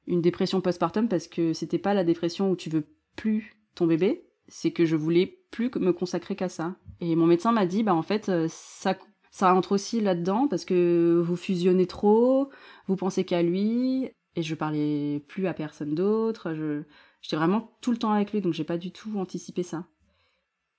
une 0.06 0.20
dépression 0.20 0.60
postpartum 0.60 1.08
parce 1.08 1.28
que 1.28 1.52
c'était 1.52 1.78
pas 1.78 1.94
la 1.94 2.04
dépression 2.04 2.50
où 2.50 2.56
tu 2.56 2.70
veux 2.70 2.86
plus 3.16 3.56
ton 3.74 3.86
bébé, 3.86 4.26
c'est 4.48 4.72
que 4.72 4.84
je 4.84 4.96
voulais 4.96 5.37
plus 5.50 5.70
me 5.76 5.92
consacrer 5.92 6.36
qu'à 6.36 6.48
ça. 6.48 6.76
Et 7.00 7.16
mon 7.16 7.26
médecin 7.26 7.52
m'a 7.52 7.66
dit, 7.66 7.82
bah 7.82 7.94
en 7.94 8.02
fait, 8.02 8.28
euh, 8.28 8.46
ça, 8.50 8.96
ça 9.30 9.54
entre 9.54 9.72
aussi 9.72 10.00
là-dedans 10.00 10.48
parce 10.48 10.64
que 10.64 11.22
vous 11.24 11.36
fusionnez 11.36 11.86
trop, 11.86 12.50
vous 12.86 12.96
pensez 12.96 13.24
qu'à 13.24 13.42
lui, 13.42 14.10
et 14.36 14.42
je 14.42 14.54
parlais 14.54 15.24
plus 15.28 15.46
à 15.46 15.54
personne 15.54 15.94
d'autre. 15.94 16.54
Je, 16.54 16.82
j'étais 17.22 17.36
vraiment 17.36 17.76
tout 17.80 17.90
le 17.90 17.98
temps 17.98 18.12
avec 18.12 18.32
lui, 18.32 18.40
donc 18.40 18.52
j'ai 18.52 18.64
pas 18.64 18.78
du 18.78 18.92
tout 18.92 19.18
anticipé 19.18 19.62
ça. 19.62 19.86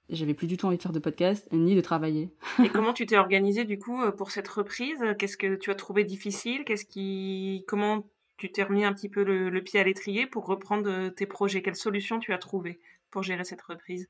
J'avais 0.09 0.33
plus 0.33 0.47
du 0.47 0.57
tout 0.57 0.65
envie 0.65 0.77
de 0.77 0.81
faire 0.81 0.91
de 0.91 0.99
podcast 0.99 1.47
ni 1.51 1.75
de 1.75 1.81
travailler. 1.81 2.33
et 2.63 2.69
comment 2.69 2.93
tu 2.93 3.05
t'es 3.05 3.17
organisée 3.17 3.63
du 3.63 3.77
coup 3.77 4.01
euh, 4.01 4.11
pour 4.11 4.31
cette 4.31 4.47
reprise? 4.47 4.97
Qu'est-ce 5.19 5.37
que 5.37 5.55
tu 5.55 5.69
as 5.69 5.75
trouvé 5.75 6.03
difficile? 6.03 6.63
Qu'est-ce 6.65 6.85
qui, 6.85 7.63
comment 7.67 8.09
tu 8.37 8.51
t'es 8.51 8.63
remis 8.63 8.85
un 8.85 8.93
petit 8.93 9.09
peu 9.09 9.23
le, 9.23 9.49
le 9.49 9.61
pied 9.61 9.79
à 9.79 9.83
l'étrier 9.83 10.25
pour 10.25 10.47
reprendre 10.47 10.89
euh, 10.89 11.09
tes 11.11 11.27
projets? 11.27 11.61
Quelle 11.61 11.75
solution 11.75 12.19
tu 12.19 12.33
as 12.33 12.39
trouvé 12.39 12.79
pour 13.11 13.21
gérer 13.21 13.43
cette 13.43 13.61
reprise? 13.61 14.09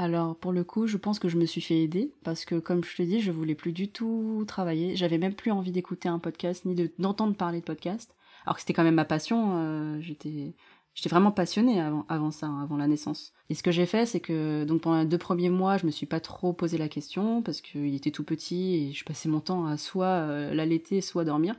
Alors 0.00 0.36
pour 0.36 0.52
le 0.52 0.62
coup, 0.62 0.86
je 0.86 0.96
pense 0.96 1.18
que 1.18 1.28
je 1.28 1.36
me 1.36 1.44
suis 1.44 1.60
fait 1.60 1.82
aider 1.82 2.14
parce 2.22 2.44
que 2.44 2.54
comme 2.60 2.84
je 2.84 2.96
te 2.96 3.02
dis, 3.02 3.20
je 3.20 3.32
voulais 3.32 3.56
plus 3.56 3.72
du 3.72 3.90
tout 3.90 4.44
travailler. 4.46 4.94
J'avais 4.94 5.18
même 5.18 5.34
plus 5.34 5.50
envie 5.50 5.72
d'écouter 5.72 6.08
un 6.08 6.20
podcast 6.20 6.64
ni 6.64 6.88
d'entendre 7.00 7.34
parler 7.34 7.58
de 7.58 7.64
podcast. 7.64 8.14
Alors 8.46 8.54
que 8.54 8.60
c'était 8.60 8.74
quand 8.74 8.84
même 8.84 8.94
ma 8.94 9.04
passion. 9.04 9.54
Euh, 9.56 10.00
j'étais 10.00 10.54
j'étais 10.94 11.08
vraiment 11.08 11.32
passionnée 11.32 11.80
avant, 11.80 12.30
ça, 12.30 12.46
hein, 12.46 12.62
avant 12.62 12.76
la 12.76 12.86
naissance. 12.86 13.32
Et 13.50 13.54
ce 13.54 13.64
que 13.64 13.72
j'ai 13.72 13.86
fait, 13.86 14.06
c'est 14.06 14.20
que 14.20 14.64
donc 14.64 14.82
pendant 14.82 15.00
les 15.00 15.06
deux 15.06 15.18
premiers 15.18 15.50
mois, 15.50 15.78
je 15.78 15.86
me 15.86 15.90
suis 15.90 16.06
pas 16.06 16.20
trop 16.20 16.52
posé 16.52 16.78
la 16.78 16.88
question 16.88 17.42
parce 17.42 17.60
qu'il 17.60 17.92
était 17.96 18.12
tout 18.12 18.24
petit 18.24 18.76
et 18.76 18.92
je 18.92 19.04
passais 19.04 19.28
mon 19.28 19.40
temps 19.40 19.66
à 19.66 19.76
soit 19.76 20.06
euh, 20.06 20.54
l'allaiter, 20.54 21.00
soit 21.00 21.24
dormir. 21.24 21.56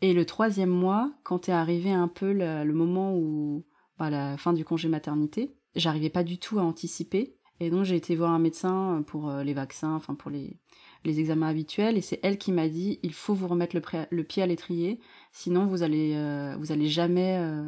Et 0.00 0.14
le 0.14 0.24
troisième 0.24 0.70
mois, 0.70 1.12
quand 1.22 1.50
est 1.50 1.52
arrivé 1.52 1.90
un 1.90 2.08
peu 2.08 2.32
le, 2.32 2.72
moment 2.72 3.14
où 3.14 3.66
bah, 3.98 4.08
la 4.08 4.38
fin 4.38 4.54
du 4.54 4.64
congé 4.64 4.88
maternité, 4.88 5.54
j'arrivais 5.76 6.08
pas 6.08 6.24
du 6.24 6.38
tout 6.38 6.58
à 6.58 6.62
anticiper 6.62 7.37
et 7.60 7.70
donc 7.70 7.84
j'ai 7.84 7.96
été 7.96 8.14
voir 8.14 8.30
un 8.30 8.38
médecin 8.38 9.02
pour 9.06 9.28
euh, 9.28 9.42
les 9.42 9.54
vaccins, 9.54 9.94
enfin 9.94 10.14
pour 10.14 10.30
les, 10.30 10.56
les 11.04 11.20
examens 11.20 11.48
habituels, 11.48 11.96
et 11.96 12.00
c'est 12.00 12.20
elle 12.22 12.38
qui 12.38 12.52
m'a 12.52 12.68
dit 12.68 13.00
il 13.02 13.12
faut 13.12 13.34
vous 13.34 13.48
remettre 13.48 13.76
le, 14.10 14.22
pied 14.24 14.42
à 14.42 14.46
l'étrier, 14.46 15.00
sinon 15.32 15.66
vous 15.66 15.82
allez 15.82 16.14
euh, 16.14 16.56
vous 16.58 16.70
allez 16.70 16.86
jamais 16.86 17.38
euh, 17.40 17.64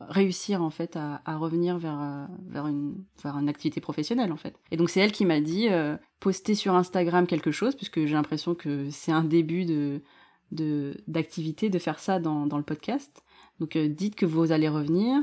réussir 0.00 0.62
en 0.62 0.70
fait 0.70 0.96
à, 0.96 1.20
revenir 1.36 1.78
vers 1.78 2.28
vers 2.46 2.66
une 2.66 3.04
vers 3.22 3.36
une 3.36 3.48
activité 3.48 3.80
professionnelle 3.80 4.32
en 4.32 4.36
fait. 4.36 4.58
Et 4.70 4.76
donc 4.76 4.90
c'est 4.90 5.00
elle 5.00 5.12
qui 5.12 5.24
m'a 5.24 5.40
dit 5.40 5.68
poster 6.20 6.54
sur 6.54 6.74
Instagram 6.74 7.26
quelque 7.26 7.52
chose 7.52 7.76
puisque 7.76 8.04
j'ai 8.04 8.14
l'impression 8.14 8.54
que 8.54 8.90
c'est 8.90 9.12
un 9.12 9.24
début 9.24 9.64
de 9.64 10.02
de 10.50 10.96
d'activité 11.06 11.70
de 11.70 11.78
faire 11.78 12.00
ça 12.00 12.18
dans 12.18 12.46
dans 12.46 12.58
le 12.58 12.64
podcast. 12.64 13.22
Donc 13.60 13.78
dites 13.78 14.16
que 14.16 14.26
vous 14.26 14.50
allez 14.50 14.68
revenir. 14.68 15.22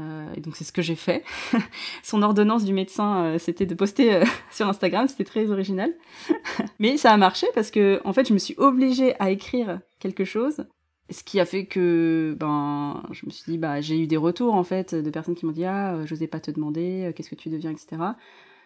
Euh, 0.00 0.32
et 0.34 0.40
donc 0.40 0.56
c'est 0.56 0.64
ce 0.64 0.72
que 0.72 0.82
j'ai 0.82 0.94
fait. 0.94 1.24
Son 2.02 2.22
ordonnance 2.22 2.64
du 2.64 2.72
médecin, 2.72 3.24
euh, 3.24 3.38
c'était 3.38 3.66
de 3.66 3.74
poster 3.74 4.14
euh, 4.14 4.24
sur 4.50 4.68
Instagram, 4.68 5.08
c'était 5.08 5.24
très 5.24 5.50
original. 5.50 5.92
Mais 6.78 6.96
ça 6.96 7.12
a 7.12 7.16
marché 7.16 7.46
parce 7.54 7.70
que 7.70 8.00
en 8.04 8.12
fait, 8.12 8.28
je 8.28 8.32
me 8.32 8.38
suis 8.38 8.54
obligée 8.56 9.14
à 9.20 9.30
écrire 9.30 9.80
quelque 9.98 10.24
chose, 10.24 10.64
ce 11.10 11.22
qui 11.22 11.40
a 11.40 11.44
fait 11.44 11.66
que 11.66 12.36
ben 12.38 13.02
je 13.10 13.26
me 13.26 13.30
suis 13.30 13.52
dit 13.52 13.58
bah 13.58 13.80
j'ai 13.80 14.00
eu 14.00 14.06
des 14.06 14.16
retours 14.16 14.54
en 14.54 14.64
fait 14.64 14.94
de 14.94 15.10
personnes 15.10 15.34
qui 15.34 15.44
m'ont 15.44 15.52
dit 15.52 15.64
ah 15.64 15.98
j'osais 16.04 16.28
pas 16.28 16.38
te 16.38 16.52
demander 16.52 17.12
qu'est-ce 17.14 17.28
que 17.28 17.34
tu 17.34 17.48
deviens 17.48 17.72
etc. 17.72 18.00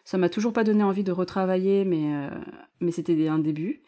Ça 0.04 0.18
m'a 0.18 0.28
toujours 0.28 0.52
pas 0.52 0.64
donné 0.64 0.82
envie 0.84 1.04
de 1.04 1.12
retravailler, 1.12 1.84
mais 1.86 2.28
mais 2.80 2.92
c'était 2.92 3.28
un 3.28 3.38
début. 3.38 3.82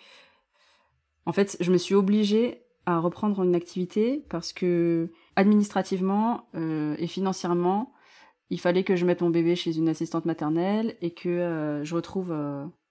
En 1.26 1.32
fait, 1.32 1.56
je 1.60 1.70
me 1.70 1.76
suis 1.76 1.94
obligée 1.94 2.62
à 2.86 2.98
reprendre 2.98 3.42
une 3.42 3.54
activité 3.54 4.24
parce 4.28 4.52
que 4.52 5.10
administrativement 5.34 6.46
euh, 6.54 6.94
et 6.98 7.06
financièrement, 7.06 7.92
il 8.50 8.60
fallait 8.60 8.84
que 8.84 8.96
je 8.96 9.04
mette 9.04 9.20
mon 9.20 9.30
bébé 9.30 9.56
chez 9.56 9.76
une 9.76 9.88
assistante 9.88 10.24
maternelle 10.24 10.96
et 11.02 11.10
que 11.10 11.80
je 11.82 11.94
retrouve 11.94 12.32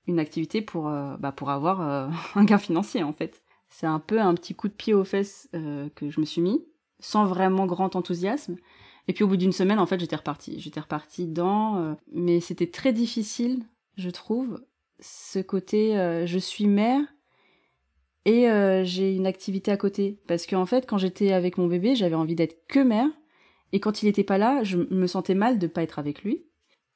une 0.05 0.19
activité 0.19 0.61
pour, 0.61 0.83
bah, 0.83 1.31
pour 1.31 1.49
avoir 1.49 1.79
un 2.35 2.43
gain 2.43 2.57
financier 2.57 3.03
en 3.03 3.13
fait. 3.13 3.41
C'est 3.69 3.87
un 3.87 3.99
peu 3.99 4.19
un 4.19 4.33
petit 4.33 4.53
coup 4.53 4.67
de 4.67 4.73
pied 4.73 4.93
aux 4.93 5.05
fesses 5.05 5.49
que 5.53 6.09
je 6.09 6.19
me 6.19 6.25
suis 6.25 6.41
mis, 6.41 6.65
sans 6.99 7.25
vraiment 7.25 7.65
grand 7.67 7.95
enthousiasme. 7.95 8.57
Et 9.07 9.13
puis 9.13 9.23
au 9.23 9.27
bout 9.29 9.37
d'une 9.37 9.53
semaine, 9.53 9.79
en 9.79 9.85
fait, 9.85 9.97
j'étais 9.97 10.17
repartie. 10.17 10.59
J'étais 10.59 10.81
repartie 10.81 11.25
dans... 11.25 11.95
mais 12.11 12.41
c'était 12.41 12.67
très 12.67 12.91
difficile, 12.91 13.63
je 13.95 14.09
trouve, 14.09 14.61
ce 14.99 15.39
côté 15.39 15.93
je 16.25 16.37
suis 16.37 16.67
mère 16.67 17.01
et 18.25 18.49
euh, 18.49 18.83
j'ai 18.83 19.15
une 19.15 19.27
activité 19.27 19.71
à 19.71 19.77
côté. 19.77 20.19
Parce 20.27 20.47
qu'en 20.47 20.65
fait, 20.65 20.87
quand 20.87 20.97
j'étais 20.97 21.31
avec 21.31 21.57
mon 21.57 21.67
bébé, 21.67 21.95
j'avais 21.95 22.15
envie 22.15 22.35
d'être 22.35 22.65
que 22.67 22.79
mère. 22.79 23.07
Et 23.71 23.79
quand 23.79 24.01
il 24.01 24.05
n'était 24.05 24.23
pas 24.23 24.37
là, 24.37 24.63
je 24.63 24.77
me 24.77 25.07
sentais 25.07 25.35
mal 25.35 25.59
de 25.59 25.67
ne 25.67 25.71
pas 25.71 25.83
être 25.83 25.99
avec 25.99 26.23
lui. 26.23 26.45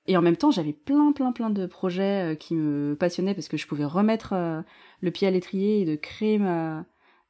Et 0.08 0.18
en 0.18 0.22
même 0.24 0.38
temps, 0.38 0.50
j'avais 0.50 0.74
plein, 0.74 1.12
plein, 1.12 1.32
plein 1.32 1.52
de 1.52 1.68
projets 1.68 2.34
euh, 2.34 2.36
qui 2.36 2.56
me 2.56 2.96
passionnaient 2.96 3.36
parce 3.36 3.48
que 3.48 3.58
je 3.58 3.68
pouvais 3.68 3.86
remettre 3.86 4.34
euh, 4.34 4.62
le 5.02 5.12
pied 5.12 5.28
à 5.28 5.32
l'étrier 5.32 5.82
et 5.82 5.86
de 5.86 5.96
créer 5.96 6.38
ma, 6.38 6.86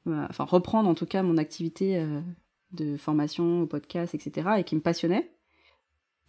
Enfin, 0.05 0.43
reprendre 0.43 0.89
en 0.89 0.95
tout 0.95 1.05
cas 1.05 1.21
mon 1.21 1.37
activité 1.37 2.03
de 2.71 2.97
formation 2.97 3.61
au 3.61 3.67
podcast, 3.67 4.15
etc. 4.15 4.47
et 4.57 4.63
qui 4.63 4.75
me 4.75 4.81
passionnait. 4.81 5.29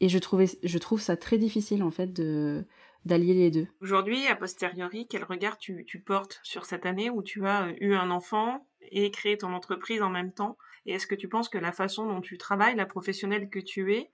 Et 0.01 0.11
je, 0.11 0.19
trouvais, 0.19 0.49
je 0.63 0.79
trouve 0.79 1.01
ça 1.01 1.17
très 1.17 1.39
difficile 1.39 1.83
en 1.83 1.91
fait 1.91 2.13
de 2.13 2.67
d'allier 3.05 3.35
les 3.35 3.51
deux. 3.51 3.67
Aujourd'hui, 3.81 4.27
a 4.27 4.37
posteriori, 4.37 5.07
quel 5.09 5.25
regard 5.25 5.59
tu, 5.59 5.85
portes 6.05 6.41
sur 6.43 6.67
cette 6.67 6.87
année 6.87 7.11
où 7.11 7.23
tu 7.23 7.47
as 7.47 7.73
eu 7.81 7.95
un 7.95 8.11
enfant 8.11 8.67
et 8.91 9.11
créé 9.11 9.39
ton 9.39 9.53
entreprise 9.53 10.03
en 10.03 10.11
même 10.11 10.33
temps? 10.33 10.57
Et 10.87 10.93
est-ce 10.93 11.07
que 11.07 11.15
tu 11.15 11.29
penses 11.29 11.49
que 11.49 11.59
la 11.59 11.73
façon 11.73 12.07
dont 12.07 12.21
tu 12.21 12.39
travailles, 12.39 12.77
la 12.77 12.87
professionnelle 12.87 13.49
que 13.51 13.59
tu 13.59 13.95
es, 13.95 14.11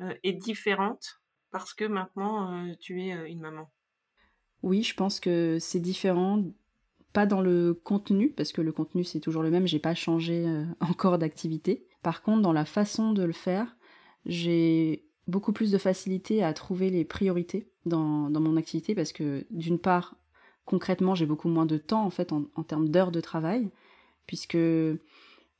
euh, 0.00 0.14
est 0.22 0.32
différente 0.32 1.20
parce 1.50 1.74
que 1.74 1.84
maintenant 1.84 2.52
euh, 2.52 2.74
tu 2.80 3.02
es 3.04 3.14
euh, 3.14 3.28
une 3.28 3.40
maman? 3.40 3.70
Oui, 4.62 4.82
je 4.82 4.94
pense 4.94 5.20
que 5.20 5.58
c'est 5.60 5.80
différent. 5.80 6.44
Pas 7.12 7.26
dans 7.26 7.40
le 7.40 7.74
contenu, 7.74 8.30
parce 8.30 8.52
que 8.52 8.60
le 8.60 8.72
contenu 8.72 9.02
c'est 9.02 9.20
toujours 9.20 9.42
le 9.42 9.50
même, 9.50 9.66
j'ai 9.66 9.78
pas 9.78 9.94
changé 9.94 10.44
encore 10.80 11.18
d'activité. 11.18 11.86
Par 12.02 12.22
contre, 12.22 12.42
dans 12.42 12.52
la 12.52 12.64
façon 12.64 13.12
de 13.12 13.24
le 13.24 13.32
faire, 13.32 13.76
j'ai 14.26 15.07
beaucoup 15.28 15.52
plus 15.52 15.70
de 15.70 15.78
facilité 15.78 16.42
à 16.42 16.52
trouver 16.52 16.90
les 16.90 17.04
priorités 17.04 17.70
dans, 17.86 18.30
mon 18.30 18.56
activité 18.56 18.94
parce 18.94 19.12
que 19.12 19.46
d'une 19.50 19.78
part, 19.78 20.16
concrètement, 20.64 21.14
j'ai 21.14 21.26
beaucoup 21.26 21.48
moins 21.48 21.66
de 21.66 21.76
temps 21.76 22.04
en 22.04 22.10
fait 22.10 22.32
en, 22.32 22.62
termes 22.64 22.88
d'heures 22.88 23.12
de 23.12 23.20
travail, 23.20 23.70
puisque 24.26 24.58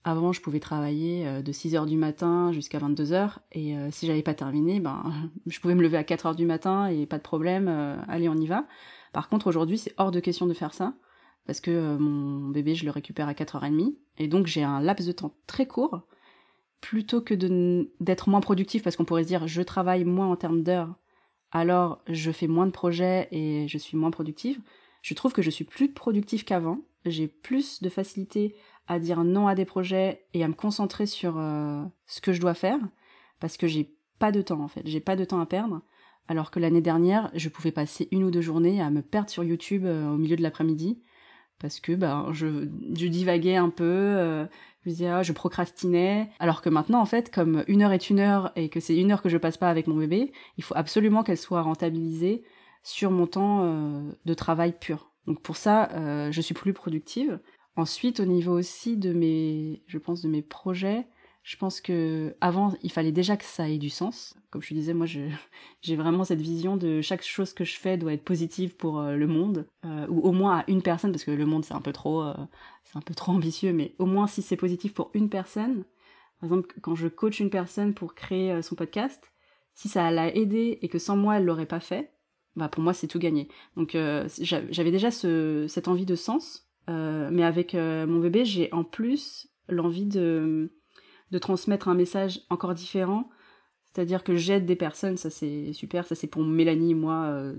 avant 0.04 0.32
je 0.32 0.40
pouvais 0.40 0.60
travailler 0.60 1.26
euh, 1.26 1.42
de 1.42 1.52
6h 1.52 1.86
du 1.86 1.96
matin 1.96 2.50
jusqu'à 2.52 2.78
22h 2.78 3.36
et 3.52 3.76
euh, 3.76 3.90
si 3.90 4.06
j'avais 4.06 4.22
pas 4.22 4.34
terminé, 4.34 4.80
ben 4.80 5.12
je 5.46 5.60
pouvais 5.60 5.74
me 5.74 5.82
lever 5.82 5.98
à 5.98 6.02
4h 6.02 6.34
du 6.34 6.46
matin 6.46 6.86
et 6.86 7.04
pas 7.04 7.18
de 7.18 7.22
problème, 7.22 7.68
euh, 7.68 7.96
allez 8.08 8.28
on 8.28 8.36
y 8.36 8.46
va. 8.46 8.66
Par 9.12 9.28
contre 9.28 9.48
aujourd'hui 9.48 9.76
c'est 9.76 9.94
hors 9.98 10.10
de 10.10 10.20
question 10.20 10.46
de 10.46 10.54
faire 10.54 10.72
ça 10.72 10.94
parce 11.46 11.60
que 11.60 11.96
mon 11.96 12.48
bébé 12.48 12.74
je 12.74 12.84
le 12.84 12.90
récupère 12.90 13.28
à 13.28 13.32
4h30 13.32 13.96
et 14.18 14.28
donc 14.28 14.46
j'ai 14.46 14.62
un 14.62 14.80
laps 14.80 15.06
de 15.06 15.12
temps 15.12 15.34
très 15.46 15.66
court 15.66 16.06
plutôt 16.80 17.20
que 17.20 17.34
d'être 18.00 18.28
moins 18.28 18.40
productif, 18.40 18.82
parce 18.82 18.96
qu'on 18.96 19.04
pourrait 19.04 19.24
se 19.24 19.28
dire 19.28 19.46
je 19.46 19.62
travaille 19.62 20.04
moins 20.04 20.28
en 20.28 20.36
termes 20.36 20.62
d'heures, 20.62 20.94
alors 21.50 22.02
je 22.06 22.30
fais 22.30 22.46
moins 22.46 22.66
de 22.66 22.72
projets 22.72 23.28
et 23.30 23.66
je 23.68 23.78
suis 23.78 23.96
moins 23.96 24.10
productive, 24.10 24.60
je 25.02 25.14
trouve 25.14 25.32
que 25.32 25.42
je 25.42 25.50
suis 25.50 25.64
plus 25.64 25.92
productive 25.92 26.44
qu'avant. 26.44 26.80
J'ai 27.06 27.28
plus 27.28 27.80
de 27.80 27.88
facilité 27.88 28.56
à 28.88 28.98
dire 28.98 29.24
non 29.24 29.46
à 29.46 29.54
des 29.54 29.64
projets 29.64 30.26
et 30.34 30.42
à 30.42 30.48
me 30.48 30.54
concentrer 30.54 31.06
sur 31.06 31.38
euh, 31.38 31.82
ce 32.06 32.20
que 32.20 32.32
je 32.32 32.40
dois 32.40 32.54
faire, 32.54 32.80
parce 33.40 33.56
que 33.56 33.66
j'ai 33.66 33.94
pas 34.18 34.32
de 34.32 34.42
temps 34.42 34.60
en 34.60 34.68
fait, 34.68 34.82
j'ai 34.84 35.00
pas 35.00 35.16
de 35.16 35.24
temps 35.24 35.40
à 35.40 35.46
perdre. 35.46 35.82
Alors 36.26 36.50
que 36.50 36.60
l'année 36.60 36.82
dernière, 36.82 37.30
je 37.34 37.48
pouvais 37.48 37.72
passer 37.72 38.08
une 38.12 38.24
ou 38.24 38.30
deux 38.30 38.42
journées 38.42 38.82
à 38.82 38.90
me 38.90 39.00
perdre 39.00 39.30
sur 39.30 39.44
YouTube 39.44 39.84
euh, 39.86 40.10
au 40.10 40.18
milieu 40.18 40.36
de 40.36 40.42
l'après-midi 40.42 41.00
parce 41.58 41.80
que 41.80 41.92
ben 41.92 42.28
je, 42.32 42.68
je 42.96 43.06
divaguais 43.06 43.56
un 43.56 43.70
peu, 43.70 43.84
euh, 43.84 44.46
je 44.88 44.94
disais 44.94 45.08
ah, 45.08 45.22
je 45.22 45.32
procrastinais, 45.32 46.30
alors 46.38 46.62
que 46.62 46.68
maintenant 46.68 47.00
en 47.00 47.06
fait 47.06 47.32
comme 47.32 47.64
une 47.68 47.82
heure 47.82 47.92
est 47.92 48.10
une 48.10 48.20
heure 48.20 48.52
et 48.56 48.68
que 48.68 48.80
c'est 48.80 48.96
une 48.96 49.12
heure 49.12 49.22
que 49.22 49.28
je 49.28 49.36
passe 49.36 49.56
pas 49.56 49.70
avec 49.70 49.86
mon 49.86 49.96
bébé, 49.96 50.32
il 50.56 50.64
faut 50.64 50.74
absolument 50.76 51.22
qu'elle 51.22 51.38
soit 51.38 51.62
rentabilisée 51.62 52.44
sur 52.82 53.10
mon 53.10 53.26
temps 53.26 53.64
euh, 53.64 54.10
de 54.24 54.34
travail 54.34 54.74
pur. 54.78 55.12
Donc 55.26 55.42
pour 55.42 55.56
ça, 55.56 55.90
euh, 55.92 56.32
je 56.32 56.40
suis 56.40 56.54
plus 56.54 56.72
productive. 56.72 57.38
Ensuite, 57.76 58.18
au 58.18 58.24
niveau 58.24 58.52
aussi 58.58 58.96
de 58.96 59.12
mes, 59.12 59.82
je 59.86 59.98
pense 59.98 60.22
de 60.22 60.28
mes 60.28 60.42
projets, 60.42 61.06
je 61.48 61.56
pense 61.56 61.80
que 61.80 62.36
avant, 62.42 62.74
il 62.82 62.92
fallait 62.92 63.10
déjà 63.10 63.38
que 63.38 63.44
ça 63.44 63.70
ait 63.70 63.78
du 63.78 63.88
sens. 63.88 64.36
Comme 64.50 64.60
je 64.60 64.74
disais, 64.74 64.92
moi, 64.92 65.06
j'ai 65.80 65.96
vraiment 65.96 66.24
cette 66.24 66.42
vision 66.42 66.76
de 66.76 67.00
chaque 67.00 67.22
chose 67.22 67.54
que 67.54 67.64
je 67.64 67.78
fais 67.78 67.96
doit 67.96 68.12
être 68.12 68.22
positive 68.22 68.76
pour 68.76 69.00
euh, 69.00 69.16
le 69.16 69.26
monde, 69.26 69.66
euh, 69.86 70.06
ou 70.10 70.20
au 70.20 70.32
moins 70.32 70.58
à 70.58 70.64
une 70.68 70.82
personne, 70.82 71.10
parce 71.10 71.24
que 71.24 71.30
le 71.30 71.46
monde 71.46 71.64
c'est 71.64 71.72
un 71.72 71.80
peu 71.80 71.92
trop, 71.92 72.22
euh, 72.22 72.34
c'est 72.84 72.98
un 72.98 73.00
peu 73.00 73.14
trop 73.14 73.32
ambitieux, 73.32 73.72
mais 73.72 73.94
au 73.98 74.04
moins 74.04 74.26
si 74.26 74.42
c'est 74.42 74.58
positif 74.58 74.92
pour 74.92 75.10
une 75.14 75.30
personne. 75.30 75.84
Par 76.38 76.50
exemple, 76.50 76.74
quand 76.82 76.94
je 76.94 77.08
coach 77.08 77.40
une 77.40 77.48
personne 77.48 77.94
pour 77.94 78.14
créer 78.14 78.60
son 78.60 78.74
podcast, 78.74 79.32
si 79.72 79.88
ça 79.88 80.10
l'a 80.10 80.34
aidé 80.36 80.78
et 80.82 80.88
que 80.88 80.98
sans 80.98 81.16
moi 81.16 81.38
elle 81.38 81.46
l'aurait 81.46 81.64
pas 81.64 81.80
fait, 81.80 82.12
bah 82.56 82.68
pour 82.68 82.82
moi 82.82 82.92
c'est 82.92 83.06
tout 83.06 83.18
gagné. 83.18 83.48
Donc 83.74 83.96
j'avais 84.38 84.90
déjà 84.90 85.10
ce, 85.10 85.64
cette 85.66 85.88
envie 85.88 86.06
de 86.06 86.14
sens, 86.14 86.68
mais 86.86 87.42
avec 87.42 87.74
mon 87.74 88.20
bébé 88.20 88.44
j'ai 88.44 88.72
en 88.72 88.84
plus 88.84 89.48
l'envie 89.68 90.06
de 90.06 90.70
de 91.30 91.38
transmettre 91.38 91.88
un 91.88 91.94
message 91.94 92.40
encore 92.50 92.74
différent. 92.74 93.28
C'est-à-dire 93.84 94.22
que 94.22 94.36
j'aide 94.36 94.66
des 94.66 94.76
personnes, 94.76 95.16
ça 95.16 95.30
c'est 95.30 95.72
super, 95.72 96.06
ça 96.06 96.14
c'est 96.14 96.26
pour 96.26 96.42
Mélanie, 96.42 96.94
moi, 96.94 97.24
euh, 97.26 97.56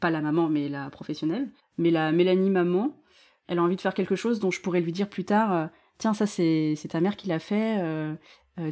pas 0.00 0.10
la 0.10 0.20
maman, 0.20 0.48
mais 0.48 0.68
la 0.68 0.90
professionnelle. 0.90 1.50
Mais 1.78 1.90
la 1.90 2.12
Mélanie 2.12 2.50
maman, 2.50 3.00
elle 3.46 3.58
a 3.58 3.62
envie 3.62 3.76
de 3.76 3.80
faire 3.80 3.94
quelque 3.94 4.16
chose 4.16 4.40
dont 4.40 4.50
je 4.50 4.60
pourrais 4.60 4.80
lui 4.80 4.92
dire 4.92 5.08
plus 5.08 5.24
tard, 5.24 5.52
euh, 5.52 5.66
tiens, 5.98 6.14
ça 6.14 6.26
c'est 6.26 6.76
ta 6.88 7.00
mère 7.00 7.16
qui 7.16 7.28
l'a 7.28 7.38
fait, 7.38 7.78
euh, 7.80 8.14